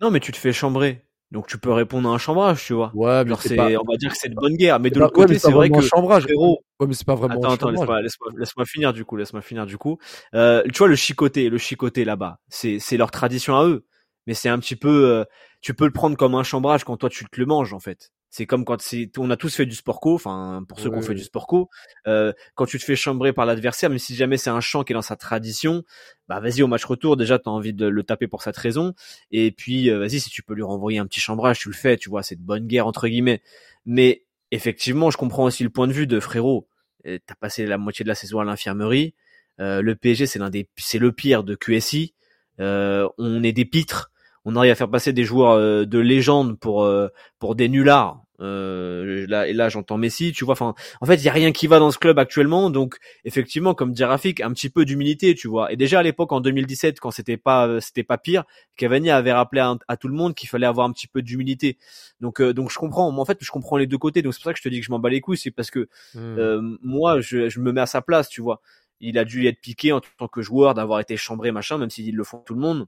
[0.00, 1.02] Non, mais tu te fais chambrer.
[1.32, 2.92] Donc tu peux répondre à un chambrage, tu vois.
[2.94, 5.38] Ouais, mais c'est, on va dire que c'est de bonne guerre, mais de l'autre côté,
[5.38, 6.22] c'est vrai que chambrage.
[6.22, 6.62] Frérot...
[6.78, 7.40] Ouais, mais c'est pas vraiment.
[7.40, 9.98] Attends, attends, laisse-moi, laisse-moi, laisse-moi finir du coup, laisse-moi finir du coup.
[10.34, 13.86] Euh, tu vois le chicoté, le chicoté là-bas, c'est, c'est leur tradition à eux,
[14.28, 15.24] mais c'est un petit peu, euh,
[15.66, 18.12] tu peux le prendre comme un chambrage quand toi tu te le manges en fait.
[18.30, 20.96] C'est comme quand c'est, on a tous fait du sport co, enfin pour ceux qui
[20.96, 21.68] ont fait du sport co,
[22.06, 24.92] euh, quand tu te fais chambrer par l'adversaire, même si jamais c'est un champ qui
[24.92, 25.82] est dans sa tradition,
[26.28, 28.94] bah vas-y au match retour déjà t'as envie de le taper pour cette raison,
[29.32, 31.96] et puis euh, vas-y si tu peux lui renvoyer un petit chambrage, tu le fais,
[31.96, 33.42] tu vois, c'est de bonne guerre entre guillemets.
[33.86, 36.68] Mais effectivement, je comprends aussi le point de vue de frérot.
[37.02, 39.14] T'as passé la moitié de la saison à l'infirmerie.
[39.58, 42.14] Euh, le PSG c'est l'un des, c'est le pire de QSI.
[42.60, 44.12] Euh, on est des pitres
[44.46, 47.08] on arrive à faire passer des joueurs euh, de légende pour euh,
[47.40, 48.22] pour des nullards.
[48.40, 50.32] Euh, là, et là, j'entends Messi.
[50.32, 52.70] Tu vois, enfin, en fait, il y a rien qui va dans ce club actuellement.
[52.70, 55.72] Donc, effectivement, comme dit Rafik, un petit peu d'humilité, tu vois.
[55.72, 58.44] Et déjà à l'époque, en 2017, quand c'était pas c'était pas pire,
[58.76, 61.76] Cavani avait rappelé à, tout le monde qu'il fallait avoir un petit peu d'humilité.
[62.20, 63.08] Donc, donc, je comprends.
[63.08, 64.22] en fait, je comprends les deux côtés.
[64.22, 65.38] Donc, c'est pour ça que je te dis que je m'en bats les couilles.
[65.38, 66.78] C'est parce que hmm.
[66.82, 68.60] moi, je, je me mets à sa place, tu vois.
[69.00, 72.14] Il a dû être piqué en tant que joueur d'avoir été chambré, machin, même s'ils
[72.14, 72.86] le font tout le monde.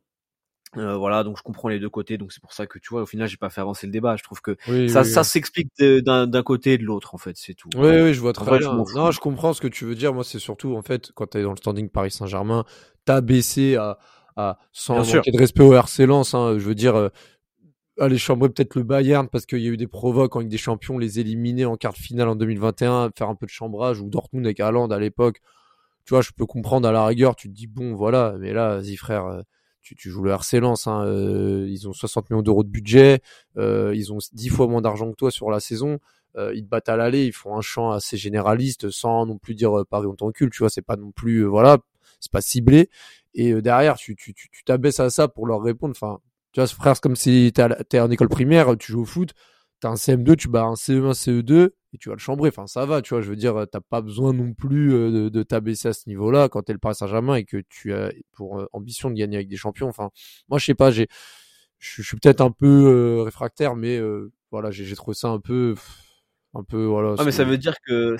[0.76, 3.02] Euh, voilà, donc je comprends les deux côtés, donc c'est pour ça que tu vois,
[3.02, 4.16] au final, j'ai pas fait avancer le débat.
[4.16, 4.56] Je trouve que
[4.88, 7.70] ça, ça s'explique d'un côté et de l'autre, en fait, c'est tout.
[7.76, 8.84] Oui, oui, je vois très bien.
[8.94, 10.12] non, je comprends ce que tu veux dire.
[10.12, 12.64] Moi, c'est surtout, en fait, quand t'es dans le standing Paris Saint-Germain,
[13.04, 13.98] t'as baissé à,
[14.36, 16.34] à sans manquer de respect au RC Lens.
[16.34, 17.08] Hein, je veux dire, euh,
[17.98, 20.98] aller chambrer peut-être le Bayern parce qu'il y a eu des provoques avec des champions,
[20.98, 24.46] les éliminer en quart de finale en 2021, faire un peu de chambrage ou Dortmund
[24.46, 25.40] avec Haaland à l'époque.
[26.04, 27.36] Tu vois, je peux comprendre à la rigueur.
[27.36, 29.26] Tu te dis bon, voilà, mais là, vas-y frère.
[29.26, 29.42] Euh,
[29.96, 33.20] tu, joues le RC Lens, hein, euh, ils ont 60 millions d'euros de budget,
[33.56, 35.98] euh, ils ont 10 fois moins d'argent que toi sur la saison,
[36.36, 39.54] euh, ils te battent à l'aller, ils font un champ assez généraliste sans non plus
[39.54, 41.78] dire Paris on t'encule, tu vois, c'est pas non plus, voilà,
[42.20, 42.90] c'est pas ciblé.
[43.34, 44.16] Et derrière, tu
[44.64, 45.94] t'abaisses tu, à ça pour leur répondre.
[45.96, 46.18] Enfin,
[46.52, 49.34] tu vois, frère, c'est comme si t'es en école primaire, tu joues au foot,
[49.80, 52.48] t'as un CM2, tu bats un CE1, CE2 et tu vas le chambrer.
[52.48, 53.22] Enfin, ça va, tu vois.
[53.22, 56.48] Je veux dire, t'as pas besoin non plus euh, de, de t'abaisser à ce niveau-là
[56.48, 59.48] quand t'es le Paris Saint-Germain et que tu as pour euh, ambition de gagner avec
[59.48, 59.88] des champions.
[59.88, 60.10] Enfin,
[60.48, 61.08] moi, je sais pas, j'ai,
[61.78, 64.00] je suis peut-être un peu euh, réfractaire, mais
[64.50, 65.74] voilà, j'ai trouvé ça un peu,
[66.54, 67.14] un peu, voilà.
[67.18, 68.16] Ah, mais ça veut dire que,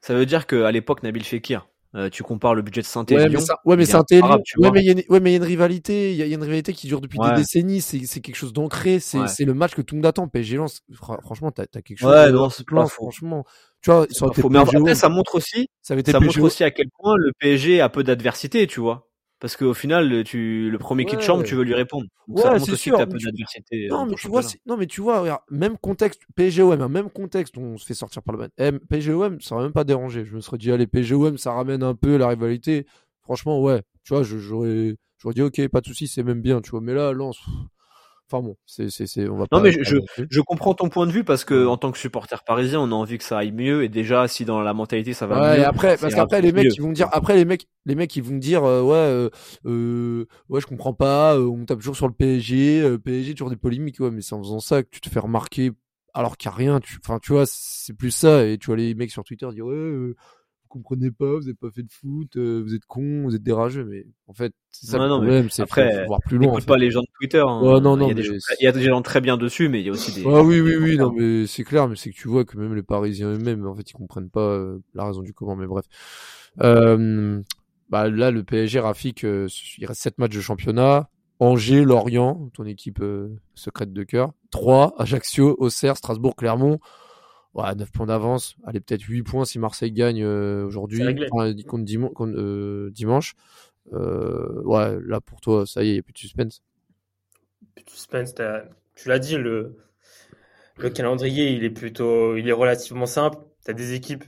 [0.00, 3.04] ça veut dire que à l'époque, Nabil Fekir, Euh, tu compares le budget de saint
[3.08, 3.40] Ouais, Lyon.
[3.40, 4.24] mais, ça- ouais, mais il est Saint-Étienne,
[4.58, 6.22] ouais, mais il y a une, ouais, mais il y a une rivalité, il y
[6.22, 7.30] a, il y a une rivalité qui dure depuis Ouais.
[7.30, 10.28] des décennies, c'est, c'est quelque chose d'ancré, c'est, le match que tout le monde attend.
[10.28, 13.04] PSG Lens, fra- franchement, t'as, t'as quelque chose Ouais, de non, c'est plein, pas faux.
[13.04, 13.44] franchement.
[13.80, 14.26] Tu vois, ça.
[14.50, 17.88] Mais après, ça montre aussi, ça ça montre aussi à quel point le PSG a
[17.88, 19.05] peu d'adversité, tu vois.
[19.38, 22.06] Parce qu'au final, le- tu, le premier qui te chambre, tu veux lui répondre.
[22.26, 23.86] Donc Ouais, ça montre aussi que peu tu- d'adversité.
[23.88, 27.10] Non, euh, mais tu vois, non, mais tu vois, regarde, même contexte, PSGOM, hein, même
[27.10, 28.50] contexte, on se fait sortir par le match.
[28.58, 30.24] Eh, PSGOM, ça aurait même pas dérangé.
[30.24, 32.86] Je me serais dit, allez, PSGOM, ça ramène un peu la rivalité.
[33.22, 34.94] Franchement, ouais, tu vois, j'aurais,
[35.34, 36.80] dit, ok, pas de souci, c'est même bien, tu vois.
[36.80, 37.54] Mais là, pff,
[38.30, 39.58] enfin bon, c'est, c'est, c'est, on va pas.
[39.58, 42.42] Non, mais je- je- comprends ton point de vue parce que en tant que supporter
[42.44, 45.26] parisien, on a envie que ça aille mieux et déjà si dans la mentalité ça
[45.26, 45.60] va Ouais, mieux.
[45.60, 48.22] et après, parce qu'après les mecs ils vont dire, après les mecs, les mecs ils
[48.22, 49.30] vont dire, euh, ouais, euh,
[49.66, 53.50] euh, ouais, je comprends pas, euh, on tape toujours sur le PSG, euh, PSG toujours
[53.50, 55.72] des polémiques, ouais, mais c'est en faisant ça que tu te fais remarquer
[56.14, 58.76] alors qu'il y a rien, tu, enfin, tu vois, c'est plus ça, et tu vois
[58.76, 60.16] les mecs sur Twitter dire, ouais, euh,
[60.68, 63.52] comprenez pas, vous avez pas fait de foot, euh, vous êtes cons, vous êtes des
[63.52, 66.38] rageux, mais en fait, c'est ça Ouais, le non, problème, c'est après, faut- voir plus
[66.38, 66.52] loin.
[66.52, 66.66] en fait.
[66.66, 67.38] pas les gens de Twitter.
[67.46, 67.60] hein.
[67.60, 69.20] Ouais, non, non, il, y a des gens, c'est- il y a des gens très
[69.20, 70.22] bien dessus, mais il y a aussi des.
[70.26, 72.74] Ah oui, oui, oui, non, mais c'est clair, mais c'est que tu vois que même
[72.74, 75.86] les Parisiens eux-mêmes, en fait, ils comprennent pas euh, la raison du comment, mais bref.
[76.62, 77.42] Euh,
[77.90, 79.48] bah, là, le PSG, Rafik, euh,
[79.78, 81.08] il reste 7 matchs de championnat.
[81.38, 84.32] Angers, Lorient, ton équipe euh, secrète de cœur.
[84.50, 86.78] 3, Ajaccio, Auxerre, Strasbourg, Clermont.
[87.56, 88.54] Ouais, 9 points d'avance.
[88.66, 91.02] Allez, peut-être 8 points si Marseille gagne euh, aujourd'hui.
[91.32, 93.34] Enfin, contre, euh, dimanche.
[93.94, 96.62] Euh, ouais, là, pour toi, ça y est, il n'y a plus de suspense.
[97.74, 98.34] Plus de suspense,
[98.94, 99.78] tu l'as dit, le,
[100.76, 103.38] le calendrier, il est plutôt, il est relativement simple.
[103.64, 104.24] Tu as des équipes,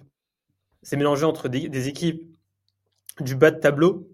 [0.83, 2.23] c'est mélangé entre des, des équipes
[3.21, 4.09] du bas de tableau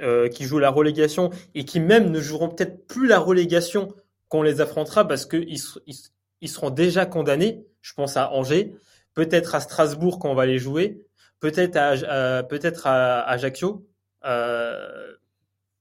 [0.00, 3.88] euh, qui jouent la relégation et qui même ne joueront peut-être plus la relégation
[4.28, 5.96] quand on les affrontera parce qu'ils ils,
[6.42, 7.64] ils seront déjà condamnés.
[7.80, 8.74] Je pense à Angers,
[9.14, 11.04] peut-être à Strasbourg quand on va les jouer,
[11.40, 11.90] peut-être à,
[12.38, 13.86] à- peut-être à, Ajaccio.
[14.24, 15.14] Euh,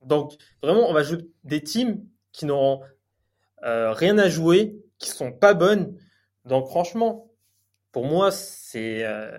[0.06, 2.82] donc vraiment, on va jouer des teams qui n'auront
[3.64, 5.98] euh, rien à jouer, qui sont pas bonnes.
[6.46, 7.32] Donc franchement,
[7.92, 9.32] pour moi, c'est euh,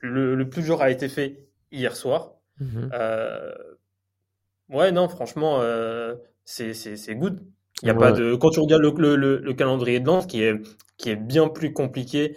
[0.00, 2.34] le, le plus dur a été fait hier soir.
[2.60, 2.90] Mhm.
[2.92, 3.52] Euh,
[4.68, 6.14] ouais, non, franchement, euh,
[6.44, 7.40] c'est good.
[7.82, 7.98] Il y a Ouais.
[7.98, 10.54] pas de quand tu regardes le, le, le, le calendrier de Lens qui est
[11.02, 12.36] qui est bien plus compliqué.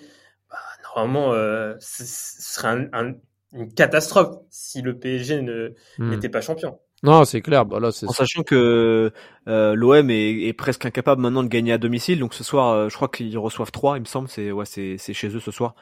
[0.50, 3.14] Bah, normalement, euh, ce ce serait un- un-
[3.54, 6.10] une catastrophe si le PSG Mhm.
[6.10, 6.78] n'était pas champion.
[7.04, 7.66] Non, c'est clair.
[7.66, 9.12] Bah, là, En sachant que
[9.48, 12.90] euh, l'OM est, est presque incapable maintenant de gagner à domicile, donc ce soir, euh,
[12.90, 14.28] je crois qu'ils reçoivent 3 il me semble.
[14.28, 15.76] C'est ouais, c'est c'est chez eux ce soir.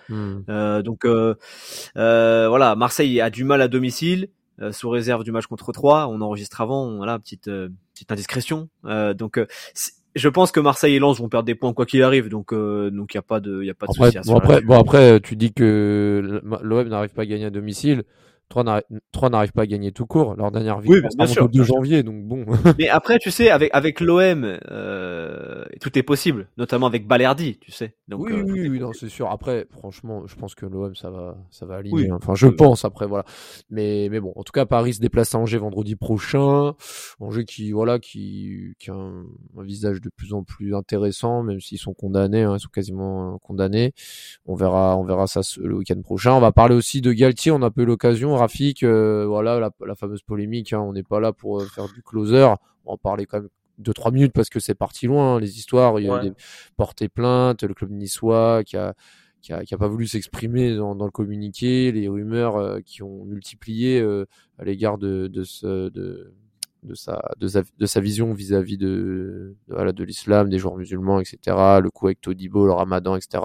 [0.49, 1.35] Euh, donc euh,
[1.97, 4.27] euh, voilà, Marseille a du mal à domicile,
[4.59, 8.67] euh, sous réserve du match contre 3 On enregistre avant, voilà, petite euh, petite indiscrétion.
[8.85, 9.45] Euh, donc euh,
[10.15, 12.89] je pense que Marseille et Lens vont perdre des points quoi qu'il arrive, donc euh,
[12.89, 14.62] donc il y a pas de y a pas de Après, souci à bon, après,
[14.62, 18.04] bon, après, tu dis que l'OM n'arrive pas à gagner à domicile.
[18.49, 20.36] 3 n'arrive 3 n'arrive pas à gagner tout court.
[20.36, 21.75] Leur dernière Oui, victoire, sûr, remonte au 2 bien sûr.
[21.75, 22.45] janvier, donc bon.
[22.77, 27.71] Mais après, tu sais, avec avec l'OM, euh, tout est possible, notamment avec Balerdi, tu
[27.71, 27.95] sais.
[28.08, 29.29] Donc oui, euh, oui, oui, non, c'est sûr.
[29.32, 31.95] Après, franchement, je pense que l'OM, ça va, ça va aligner.
[32.03, 32.08] Oui.
[32.12, 32.17] hein.
[32.21, 32.56] Enfin, je Oui.
[32.56, 33.25] pense, après, voilà.
[33.69, 36.73] Mais, mais bon, en tout cas, Paris se déplace à Angers vendredi prochain.
[37.19, 39.23] Angers qui, voilà, qui, qui a un,
[39.58, 43.34] un visage de plus en plus intéressant, même s'ils sont condamnés, hein, ils sont quasiment
[43.34, 43.93] euh, condamnés.
[44.45, 46.34] On verra, on verra ça ce- le week-end prochain.
[46.34, 47.51] On va parler aussi de Galtier.
[47.51, 47.86] On a pas eu
[48.37, 50.73] Rafik, euh, voilà, la, la fameuse polémique.
[50.73, 50.79] hein.
[50.81, 52.43] On n'est pas là pour euh, faire du closer.
[52.85, 55.39] On va en parler quand même deux trois minutes parce que c'est parti loin hein,
[55.39, 55.99] les histoires.
[55.99, 56.21] Il y a Ouais.
[56.21, 56.33] des
[56.77, 58.93] portées plainte, le club niçois qui a
[59.41, 63.03] qui a, qui a pas voulu s'exprimer dans, dans le communiqué, les rumeurs euh, qui
[63.03, 63.99] ont multiplié
[64.57, 66.33] à l'égard de de, ce, de
[66.83, 70.75] de sa de sa, de sa vision vis-à-vis de, de voilà de l'islam, des joueurs
[70.77, 71.37] musulmans, etc.
[71.81, 73.41] Le coup avec Todibo, le Ramadan, etc.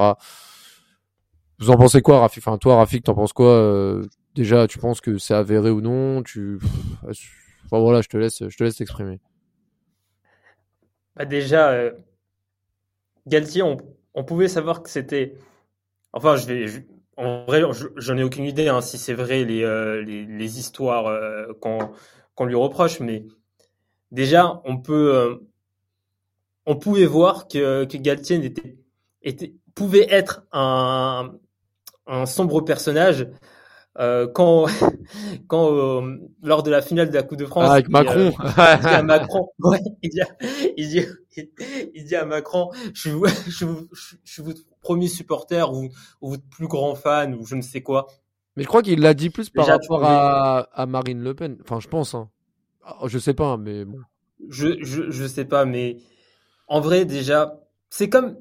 [1.59, 4.05] Vous en pensez quoi, Rafik Enfin, toi, Rafik, t'en penses quoi euh,
[4.39, 6.61] Déjà, tu penses que c'est avéré ou non Tu,
[7.03, 9.19] enfin voilà, je te laisse, je te laisse t'exprimer.
[11.17, 11.91] Bah déjà, euh,
[13.27, 15.35] Galtier, on, pouvait savoir que c'était.
[16.13, 16.87] Enfin, je vais.
[17.17, 21.09] en vrai, je- j'en ai aucune idée hein, si c'est vrai les, euh, les, histoires
[21.09, 23.25] euh, qu'on lui reproche, mais
[24.13, 25.17] déjà, on peut.
[25.17, 25.35] euh,
[26.65, 28.77] on pouvait voir que, que Galtier n'était,
[29.21, 31.33] était, pouvait être un,
[32.07, 33.27] un sombre personnage
[33.99, 34.67] euh, quand,
[35.49, 37.65] quand euh, lors de la finale de la Coupe de France.
[37.67, 38.33] Ah, avec il, euh, Macron.
[38.39, 40.27] il dit à Macron, ouais, il dit, à,
[40.77, 41.07] il dit,
[41.95, 43.11] il dit à Macron, je suis,
[43.47, 43.67] je suis,
[44.25, 45.89] je suis votre premier supporter ou,
[46.21, 48.07] ou votre plus grand fan ou je ne sais quoi.
[48.57, 51.59] Mais je crois qu'il l'a dit plus par Déjà, rapport à, à Marine Le Pen.
[51.63, 52.15] Enfin, je pense.
[52.15, 52.29] Hein.
[52.83, 53.99] Ah, Je sais pas, mais bon.
[54.49, 55.99] Je, je, je sais pas, mais
[56.67, 57.61] en vrai, déjà,
[57.91, 58.37] c'est comme,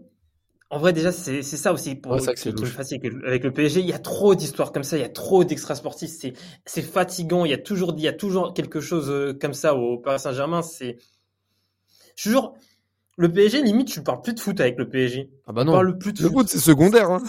[0.70, 3.43] En vrai, déjà, c'est c'est ça aussi pour Ouais, c'est vrai que qui, me avec
[3.43, 3.80] le, PSG.
[3.80, 6.11] Il y a trop d'histoires comme ça, il y a trop d'extra sportifs.
[6.11, 6.34] C'est
[6.65, 7.45] c'est fatigant.
[7.45, 10.20] Il y a toujours il y a toujours quelque chose euh, comme ça au Paris
[10.20, 10.61] Saint-Germain.
[10.61, 10.97] C'est
[12.18, 12.53] je jure,
[13.15, 15.30] le PSG limite, tu parles plus de foot avec le PSG.
[15.45, 15.74] Ah bah Tu non.
[15.74, 16.38] parles plus de Le foot.
[16.39, 17.11] foot, c'est secondaire.
[17.11, 17.24] Hein.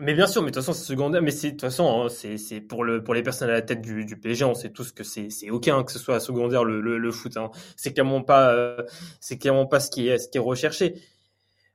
[0.00, 1.22] Mais bien sûr, mais de toute façon, c'est secondaire.
[1.22, 3.62] Mais c'est de toute façon, hein, c'est c'est pour le pour les personnes à la
[3.62, 6.64] tête du, du PSG, on sait tous que c'est c'est aucun que ce soit secondaire
[6.64, 7.36] le le, le foot.
[7.36, 7.50] Hein.
[7.76, 8.82] C'est clairement pas euh,
[9.20, 10.96] c'est clairement pas ce qui est ce qui est recherché.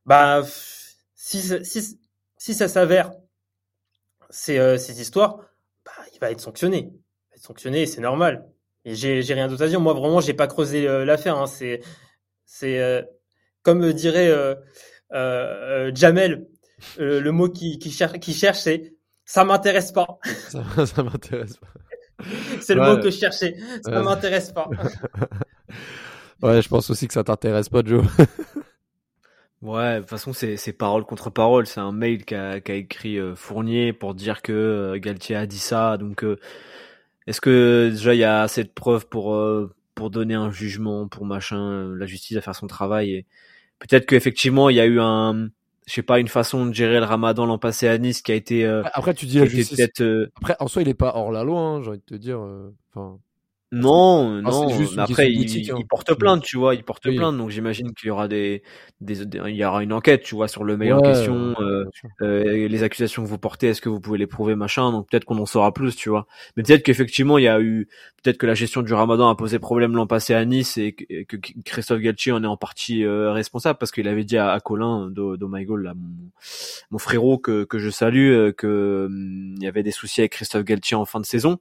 [0.09, 0.41] Bah
[1.15, 1.99] si ça- si
[2.37, 3.11] si ça s'avère
[4.29, 5.37] c'est euh, ces histoires,
[5.85, 6.77] bah il va être sanctionné.
[6.79, 8.47] Il va être sanctionné, c'est normal.
[8.85, 9.79] Et j'ai j'ai rien d'autre à dire.
[9.81, 11.37] Moi vraiment, j'ai pas creusé euh, l'affaire.
[11.37, 11.47] Hein.
[11.47, 11.81] C'est
[12.45, 13.01] c'est euh,
[13.63, 14.29] comme dirait
[15.13, 16.47] euh, Jamel,
[16.97, 18.95] le mot qui, qui, cherche, qui cherche, c'est
[19.25, 20.19] ça m'intéresse pas.
[20.49, 21.67] Ça, ça m'intéresse pas.
[22.61, 22.95] C'est le Ouais.
[22.95, 23.55] mot que je cherchais.
[23.83, 24.67] Ça m'intéresse pas.
[26.41, 28.05] Ouais, je pense aussi que ça t'intéresse pas, Joe.
[29.61, 31.67] Ouais, de toute façon, c'est c'est parole contre parole.
[31.67, 35.59] C'est un mail qu'a qu'a écrit euh, Fournier pour dire que euh, Galtier a dit
[35.59, 35.97] ça.
[35.97, 36.39] Donc, euh,
[37.27, 41.07] est-ce que déjà il y a assez de preuves pour euh, pour donner un jugement,
[41.09, 43.25] pour machin, la justice à faire son travail et
[43.79, 45.49] peut-être qu'effectivement il y a eu un,
[45.87, 48.35] je sais pas, une façon de gérer le Ramadan l'an passé à Nice qui a
[48.35, 49.89] été, euh, Après, tu dis la justice.
[50.01, 52.15] euh, Après, en soi, il est pas hors la loi, hein, j'ai envie de te
[52.15, 52.39] dire.
[52.39, 53.19] euh, Enfin,
[53.71, 54.69] Non, Ah, c'est non.
[54.69, 55.75] juste mais après, il, hein.
[55.77, 56.73] il porte plainte, tu vois.
[56.73, 57.15] Il porte Oui.
[57.15, 58.63] plainte, donc j'imagine qu'il y aura des,
[58.99, 61.53] des, des- il y aura une enquête, tu vois, sur le Ouais, question.
[61.61, 61.85] euh,
[62.23, 64.91] euh, les accusations que vous portez, est-ce que vous pouvez les prouver, machin.
[64.91, 66.25] Donc peut-être qu'on en saura plus, tu vois.
[66.57, 67.87] Mais peut-être qu'effectivement, il y a eu,
[68.23, 71.03] peut-être que la gestion du Ramadan a posé problème l'an passé à Nice et que,
[71.09, 74.51] et que Christophe Galtier en est en partie euh, responsable parce qu'il avait dit à,
[74.51, 76.07] à Colin d'O d'O My Goal, là, mon,
[76.91, 80.63] mon frérot que, que je salue, que hum, il y avait des soucis avec Christophe
[80.63, 81.59] Galtier en fin de saison.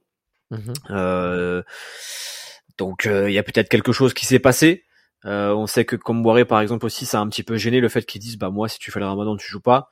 [0.51, 0.73] Mhm.
[0.89, 1.61] Euh,
[2.77, 4.83] donc euh, il y a peut-être quelque chose qui s'est passé.
[5.25, 7.81] Euh, on sait que comme Boiré par exemple aussi, ça a un petit peu gêné
[7.81, 9.89] le fait qu'ils disent bah moi si tu fais le Ramadan tu joues pas.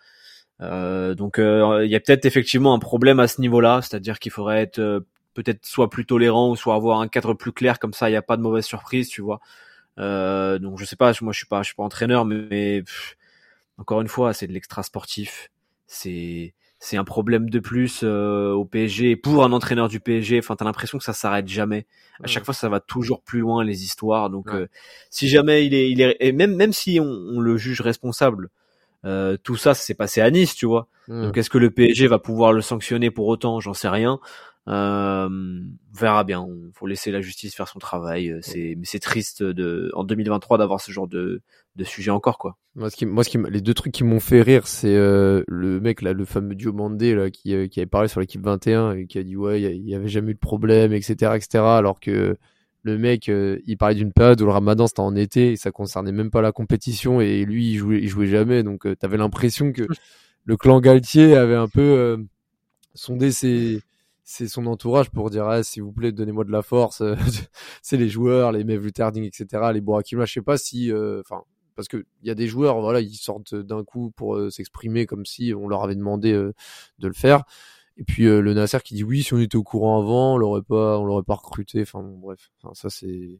[0.59, 5.05] Donc il y a peut-être effectivement un problème à ce niveau-là, c'est-à-dire qu'il faudrait être
[5.35, 8.17] peut-être soit plus tolérant ou soit avoir un cadre plus clair comme ça il n'y
[8.17, 9.39] a pas de mauvaise surprise, tu vois.
[9.97, 12.83] Donc je sais pas, moi je suis pas je suis pas entraîneur mais,
[13.77, 15.49] encore une fois c'est de l'extra sportif,
[15.87, 16.53] c'est
[16.87, 20.39] c'est un problème de plus euh, au PSG pour un entraîneur du PSG.
[20.39, 21.85] Enfin, t'as l'impression que ça s'arrête jamais.
[22.23, 24.29] À chaque fois, ça va toujours plus loin les histoires.
[24.29, 24.59] Donc, Ouais.
[24.61, 24.67] euh,
[25.09, 28.49] si jamais il est, il est, et même même si on, on le juge responsable,
[29.03, 30.87] euh, tout ça, ça s'est passé à Nice, tu vois.
[31.09, 31.23] Mhm.
[31.23, 33.59] Donc, est-ce que le PSG va pouvoir le sanctionner pour autant?
[33.59, 34.19] J'en sais rien.
[34.67, 36.45] Euh, on verra bien.
[36.49, 38.29] Il faut laisser la justice faire son travail.
[38.29, 41.41] Euh, C'est, mais c'est triste de, en 2023 d'avoir ce genre de,
[41.75, 42.57] de sujet encore, quoi.
[42.75, 45.43] Moi, ce qui, moi, ce qui, les deux trucs qui m'ont fait rire, c'est euh,
[45.47, 48.93] le mec là, le fameux Diomandé là, qui, euh, qui avait parlé sur l'équipe 21
[48.93, 51.63] et qui a dit ouais, il y avait jamais eu de problème, etc., etc.
[51.63, 52.37] Alors que
[52.87, 55.71] le mec, euh, il parlait d'une période où le Ramadan c'était en été et ça
[55.71, 58.63] concernait même pas la compétition et lui, il jouait, il jouait jamais.
[58.63, 59.83] Donc, euh, t'avais l'impression que
[60.45, 62.17] le clan Galtier avait un peu euh,
[62.93, 63.81] sondé ses,
[64.27, 67.01] ses, son entourage pour dire ah, s'il vous plaît, donnez-moi de la force.
[67.81, 70.25] c'est les joueurs, les Mev Luterding, etc., les Borakima.
[70.25, 71.43] Je sais pas si, euh, enfin
[71.77, 75.05] parce que il y a des joueurs voilà ils sortent d'un coup pour euh, s'exprimer
[75.05, 76.53] comme si on leur avait demandé euh,
[76.99, 77.43] de le faire
[77.97, 80.37] et puis euh, le Nasser qui dit oui si on était au courant avant on
[80.37, 83.39] l'aurait pas on l'aurait pas recruté enfin bon, bref ça c'est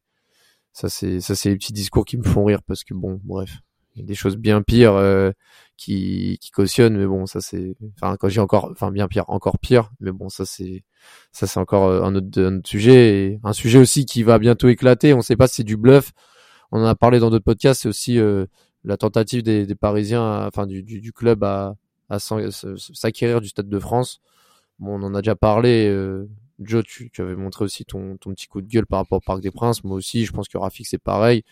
[0.72, 3.60] ça c'est ça c'est les petits discours qui me font rire parce que bon bref
[4.04, 5.32] des choses bien pires euh,
[5.78, 9.92] qui qui cautionnent mais bon ça c'est enfin quand encore enfin bien pire encore pire
[10.00, 10.84] mais bon ça c'est
[11.32, 14.68] ça c'est encore euh, un autre, un sujet et un sujet aussi qui va bientôt
[14.70, 16.12] éclater on sait pas si c'est du bluff
[16.72, 18.46] on en a parlé dans d'autres podcasts, c'est aussi euh,
[18.84, 21.76] la tentative des, Parisiens, enfin du, du, club à,
[22.10, 24.20] à s'acquérir du Stade de France.
[24.78, 25.90] Bon, on en a déjà parlé.
[26.60, 29.22] Joe, tu, tu avais montré aussi ton, ton petit coup de gueule par rapport au
[29.22, 29.84] Parc des Princes.
[29.84, 31.44] Moi aussi, je pense que Rafik c'est pareil.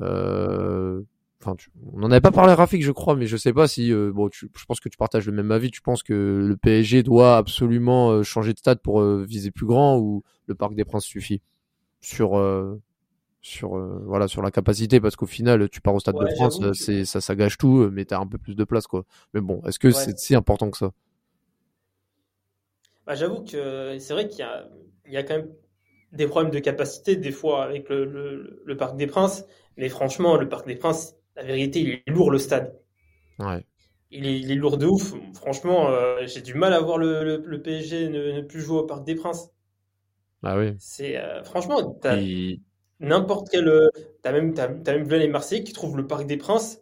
[0.00, 1.02] Euh,
[1.40, 3.68] Enfin, tu- on n'en avait pas parlé à Rafik, je crois, mais je sais pas
[3.68, 3.92] si.
[3.92, 5.70] euh, bon, tu- je pense que tu partages le même avis.
[5.70, 9.66] Tu penses que le PSG doit absolument euh, changer de stade pour euh, viser plus
[9.66, 11.40] grand ou le Parc des Princes suffit
[12.00, 12.36] sur
[13.40, 13.76] sur
[14.06, 15.00] voilà sur la capacité?
[15.00, 17.88] Parce qu'au final tu pars au stade Ouais, de France c'est ça ça gâche tout
[17.92, 20.08] mais t'as un peu plus de place quoi mais bon est-ce que Ouais.
[20.10, 20.92] c'est si important que ça?
[23.06, 24.68] Bah, J'avoue que c'est vrai qu'il y a,
[25.06, 25.52] il y a quand même
[26.12, 29.44] des problèmes de capacité des fois avec le, le, le Parc des Princes.
[29.78, 32.78] Mais franchement, le Parc des Princes, la vérité, il est lourd le stade.
[33.38, 33.64] ouais
[34.10, 35.14] Il est, il est lourd de ouf.
[35.32, 38.80] Franchement, euh, j'ai du mal à voir le, le, le PSG ne, ne plus jouer
[38.80, 39.50] au Parc des Princes.
[40.42, 42.60] ah oui C'est euh, franchement, t'as Et-
[43.00, 43.68] n'importe quel.
[43.68, 43.88] euh,
[44.22, 46.80] T'as même, t'as, t'as même vu les Marseillais qui trouvent le Parc des Princes.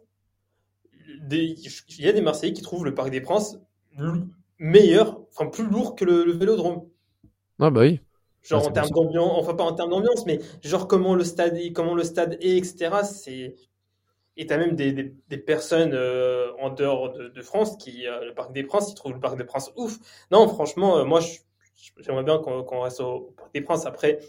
[1.31, 1.65] Il
[1.99, 3.57] y a des Marseillais qui trouvent le Parc des Princes
[4.59, 6.87] meilleur, enfin plus lourd que le, le Vélodrome.
[7.59, 7.99] ah bah oui
[8.43, 11.55] Genre c'est en termes d'ambiance, enfin pas en termes d'ambiance, mais genre comment le stade,
[11.57, 13.03] est- comment le stade est, etc.
[13.03, 13.55] C'est
[14.37, 18.07] et tu as même des, des, des personnes euh, en dehors de, de France qui,
[18.07, 19.97] euh, le Parc des Princes, ils trouvent le Parc des Princes ouf.
[20.31, 21.19] Non, franchement, euh, moi,
[21.99, 23.85] j'aimerais bien qu'on reste au, Parc des Princes.
[23.85, 24.19] Après,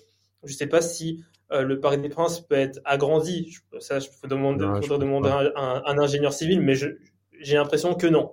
[0.45, 3.51] je sais pas si le Parc des Princes peut être agrandi.
[3.51, 7.57] Je- ça, il faut demander, Non, je faudrait demander à un, ingénieur civil, mais j'ai
[7.57, 8.33] l'impression que non.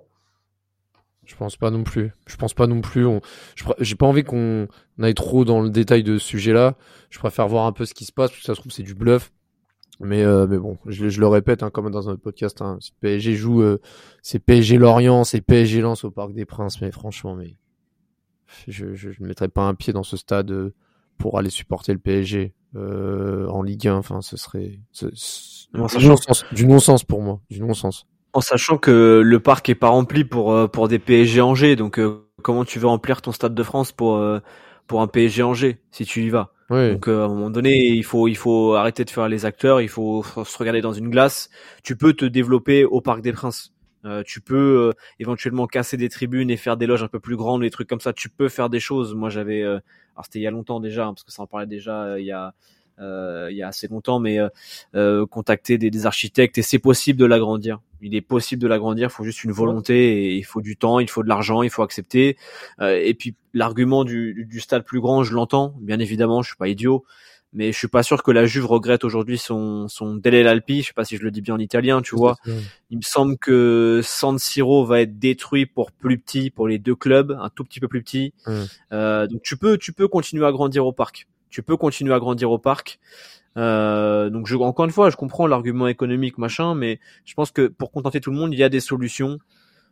[1.24, 2.12] Je pense pas non plus.
[2.26, 3.04] Je pense pas non plus.
[3.04, 3.20] On...
[3.80, 4.68] J'ai pas envie qu'on
[5.02, 6.76] aille trop dans le détail de ce sujet-là.
[7.10, 8.84] Je préfère voir un peu ce qui se passe, parce que ça se trouve c'est
[8.84, 9.32] du bluff.
[10.00, 12.92] Mais, euh, mais bon, je, je le répète, hein, comme dans un podcast, hein, si
[13.00, 13.80] PSG joue, euh,
[14.22, 17.56] c'est PSG Lorient, c'est PSG Lens au Parc des Princes, mais franchement, mais
[18.68, 20.72] je, je, je ne mettrais pas un pied dans ce stade euh,
[21.18, 23.96] pour aller supporter le PSG euh, en Ligue 1.
[23.96, 28.06] Enfin, ce serait ce- ce- Non, du non-sens du non-sens pour moi, du non-sens.
[28.32, 31.98] En sachant que le parc est pas rempli pour euh, pour des PSG Angers, donc
[31.98, 34.40] euh, comment tu veux remplir ton stade de France pour euh,
[34.86, 36.52] pour un PSG Angers si tu y vas?
[36.70, 39.80] Donc euh, à un moment donné, il faut il faut arrêter de faire les acteurs,
[39.80, 41.48] il faut, se regarder dans une glace.
[41.84, 43.72] Tu peux te développer au Parc des Princes.
[44.06, 47.36] Euh, tu peux euh, éventuellement casser des tribunes et faire des loges un peu plus
[47.36, 48.12] grandes, des trucs comme ça.
[48.12, 49.14] Tu peux faire des choses.
[49.14, 49.80] Moi, j'avais, euh,
[50.14, 52.20] alors c'était il y a longtemps déjà, hein, parce que ça en parlait déjà euh,
[52.20, 52.54] il y a
[52.98, 54.48] il y a assez longtemps, mais euh,
[54.94, 57.80] euh, contacter des, des architectes et c'est possible de l'agrandir.
[58.00, 59.08] Il est possible de l'agrandir.
[59.08, 61.70] Il faut juste une volonté et il faut du temps, il faut de l'argent, il
[61.70, 62.36] faut accepter.
[62.80, 66.56] Euh, et puis l'argument du, du stade plus grand, je l'entends, bien évidemment, je suis
[66.56, 67.04] pas idiot,
[67.52, 70.82] mais je suis pas sûr que la Juve regrette aujourd'hui son son Alpi.
[70.82, 72.36] Je sais pas si je le dis bien en italien, tu vois.
[72.90, 76.94] Il me semble que San Siro va être détruit pour plus petit, pour les deux
[76.94, 78.34] clubs, un tout petit peu plus petit.
[78.46, 78.52] Mm.
[78.92, 81.26] Euh, donc tu peux tu peux continuer à grandir au parc.
[81.50, 82.98] Tu peux continuer à grandir au parc.
[83.56, 87.68] Euh, donc je, encore une fois, je comprends l'argument économique machin, mais je pense que
[87.68, 89.38] pour contenter tout le monde, il y a des solutions.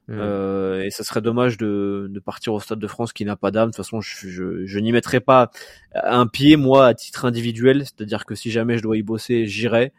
[0.08, 0.16] Mm.
[0.18, 3.50] Euh, et ça serait dommage de, de partir au Stade de France qui n'a pas
[3.50, 3.70] d'âme.
[3.70, 5.50] De toute façon, je, je, je n'y mettrai pas
[5.94, 7.84] un pied, moi, à titre individuel.
[7.84, 9.92] C'est-à-dire que si jamais je dois y bosser, j'irai.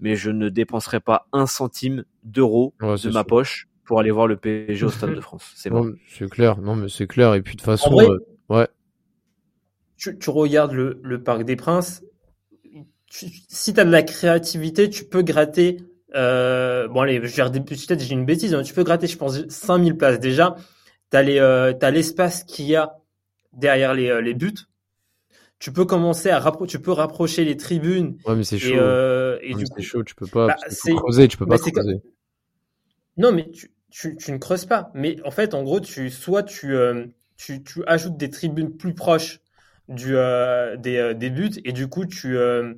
[0.00, 4.26] Mais je ne dépenserai pas un centime d'euro Ouais, de ma poche pour aller voir
[4.26, 5.52] le PSG au Stade de France.
[5.54, 5.94] C'est bon.
[6.08, 7.34] C'est clair, non mais c'est clair.
[7.34, 8.68] Et puis de toute façon, vrai, euh, ouais.
[10.02, 12.02] Tu, tu regardes le, le Parc des Princes,
[13.06, 15.78] tu- si tu as de la créativité, tu peux gratter.
[16.14, 19.46] Euh, bon, allez, je vais peut-être j'ai une bêtise, hein, tu peux gratter, je pense,
[19.48, 20.20] 5000 places.
[20.20, 20.56] Déjà,
[21.10, 22.96] tu as l'espace qu'il y a
[23.52, 24.54] derrière les, euh, les buts.
[25.58, 28.74] Tu peux commencer à rappro tu peux rapprocher les tribunes Ouais, mais c'est chaud.
[28.74, 30.48] et, euh, Ouais, c'est coup, chaud, tu peux pas.
[30.48, 30.56] Bah,
[30.96, 32.02] creuser, tu peux bah, pas creuser.
[33.16, 34.90] Non, mais tu, tu, tu ne creuses pas.
[34.94, 38.94] Mais en fait, en gros, tu, soit tu, euh, tu, tu ajoutes des tribunes plus
[38.94, 39.40] proches
[39.92, 42.74] du, euh, des, euh, des buts et du coup, tu, euh,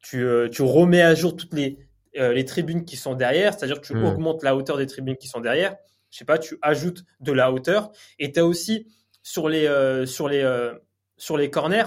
[0.00, 1.78] tu, tu remets à jour toutes les,
[2.14, 3.54] les tribunes qui sont derrière.
[3.54, 4.04] C'est-à-dire que tu Hmm.
[4.04, 5.76] augmentes la hauteur des tribunes qui sont derrière.
[6.10, 7.90] Je sais pas, tu ajoutes de la hauteur.
[8.18, 8.86] Et tu as aussi
[9.22, 9.66] sur les,
[10.06, 10.70] sur, les,
[11.16, 11.86] sur les corners,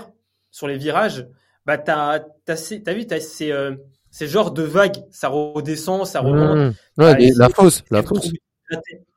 [0.52, 1.28] sur les virages,
[1.66, 2.24] bah, tu as,
[2.94, 3.54] vu, tu as ces,
[4.10, 5.04] ces genres de vagues.
[5.12, 6.58] Ça redescend, ça remonte.
[6.58, 7.02] Mmh.
[7.02, 8.40] Ouais, Ah, les- et la fausse, la éclaté.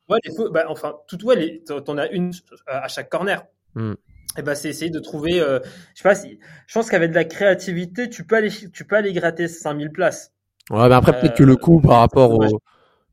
[0.09, 2.33] Ouais, les bah, enfin, tout, ouais, t'en as une
[2.67, 3.45] à chaque corner.
[3.75, 3.95] Hmm.
[4.37, 5.59] Et ben, c'est essayer de trouver, euh,
[5.95, 8.97] je sais pas si, je pense qu'avec de la créativité, tu peux aller, tu peux
[8.97, 10.33] aller gratter 5000 places.
[10.70, 12.61] Ouais, mais après peut-être que Euh, le coût par rapport au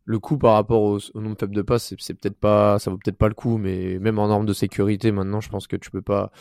[0.05, 2.91] le coût par rapport au, au nombre faible de passes, c'est, c'est peut-être pas, ça
[2.91, 5.77] vaut peut-être pas le coup, mais même en norme de sécurité maintenant, je pense que
[5.77, 6.31] tu peux pas.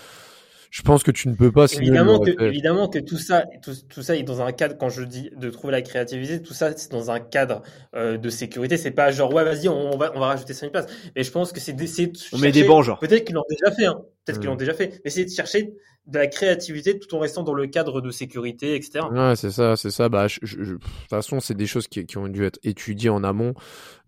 [0.74, 1.66] Je pense que tu ne peux pas.
[1.72, 5.04] Évidemment que, évidemment que tout ça, tout, tout ça est dans un cadre, quand je
[5.04, 7.62] dis de trouver la créativité, tout ça, c'est dans un cadre
[7.94, 8.76] euh, de sécurité.
[8.76, 10.86] C'est pas genre, ouais, vas-y, on, on va, on va rajouter 5000 places.
[11.14, 12.98] Mais je pense que c'est d'essayer de On met des genre.
[12.98, 14.00] Peut-être qu'ils l'ont déjà fait, hein.
[14.24, 15.00] Peut-être qu'ils l'ont déjà fait.
[15.04, 15.74] Mais c'est de chercher
[16.08, 19.04] de la créativité tout en restant dans le cadre de sécurité, etc.
[19.12, 20.08] Ouais, c'est ça, c'est ça.
[20.08, 22.58] Bah, je- je- je- de toute façon, c'est des choses qui, qui ont dû être
[22.64, 23.54] étudiées en amont.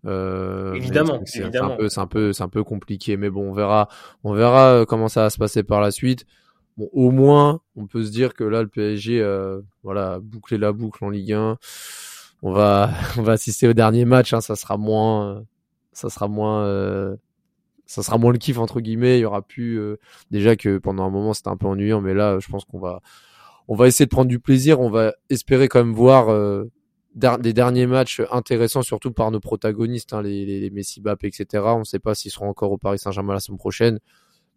[0.05, 1.21] Euh, c'est- évidemment.
[1.25, 3.15] C'est un peu, c'est un peu, c'est un peu compliqué.
[3.15, 3.87] Mais bon, on verra,
[4.25, 6.25] on verra euh, comment ça va se passer par la suite.
[6.77, 10.59] Bon, au moins, on peut se dire que là, le PSG, euh, voilà, a bouclé
[10.59, 11.57] la boucle en Ligue 1.
[12.43, 14.33] On va, on va assister au dernier match.
[14.33, 15.41] Hein, ça sera moins, euh,
[15.91, 17.15] ça sera moins, euh,
[17.87, 19.17] ça sera moins le kiff entre guillemets.
[19.17, 19.79] Il y aura plus
[20.29, 23.01] déjà que pendant un moment c'était un peu ennuyant, mais là, je pense qu'on va,
[23.67, 24.79] on va essayer de prendre du plaisir.
[24.79, 26.27] On va espérer quand même voir
[27.15, 31.63] des derniers matchs intéressants, surtout par nos protagonistes, hein, les, les, Messi, Mbappé, etc.
[31.67, 33.99] On ne sait pas s'ils seront encore au Paris Saint-Germain la semaine prochaine.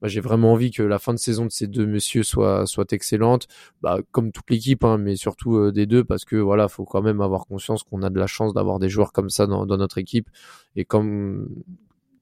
[0.02, 2.92] Bah, j'ai vraiment envie que la fin de saison de ces deux messieurs soit soit
[2.92, 3.48] excellente,
[3.82, 7.02] bah, comme toute l'équipe, hein, mais surtout euh, des deux, parce que voilà, faut quand
[7.02, 9.76] même avoir conscience qu'on a de la chance d'avoir des joueurs comme ça dans, dans
[9.76, 10.28] notre équipe,
[10.76, 11.48] et comme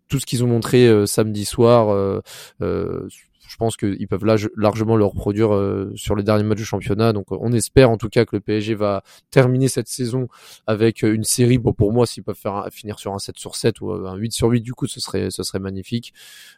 [0.09, 2.21] tout ce qu'ils ont montré euh, samedi soir, euh,
[2.63, 3.07] euh,
[3.49, 7.13] je pense qu'ils peuvent large- largement le reproduire euh, sur les derniers matchs du championnat.
[7.13, 10.29] Donc on espère en tout cas que le PSG va terminer cette saison
[10.67, 11.59] avec euh, une série.
[11.59, 12.37] Bon pour moi, s'ils peuvent
[12.71, 15.29] finir sur un 7 sur 7 ou un 8 sur 8 du coup, ce serait
[15.59, 16.13] magnifique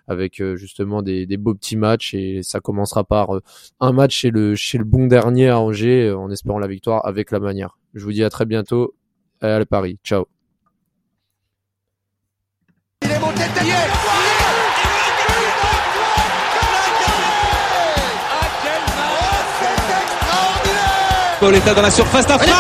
[0.09, 3.43] avec euh, justement des, beaux petits matchs et ça commencera par euh,
[3.81, 4.31] un match chez
[4.79, 7.79] le bon dernier à Angers euh, en espérant la victoire avec la manière.
[7.95, 8.95] Je vous dis à très bientôt.
[9.41, 9.99] Allez, Paris.
[10.05, 10.27] Ciao.
[13.03, 14.10] Il est
[21.41, 22.51] Pauletta dans la surface, la frappe.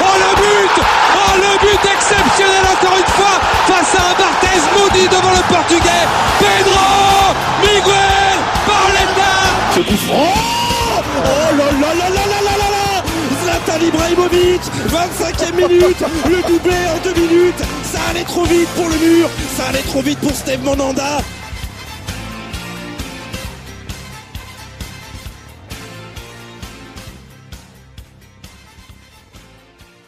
[0.00, 0.82] Oh le but.
[1.14, 3.36] Oh le but exceptionnel encore une fois
[3.66, 6.06] face à un Barthez maudit devant le portugais.
[6.38, 9.32] Pedro Miguel Pauletta
[9.74, 10.34] Ce coup franc.
[11.16, 13.02] Oh là là là là là là là là.
[13.42, 16.02] Zlatan Ibrahimovic 25e minute.
[16.24, 17.62] Le doublé en deux minutes.
[17.92, 19.28] Ça allait trop vite pour le mur.
[19.54, 21.20] Ça allait trop vite pour Steve Monanda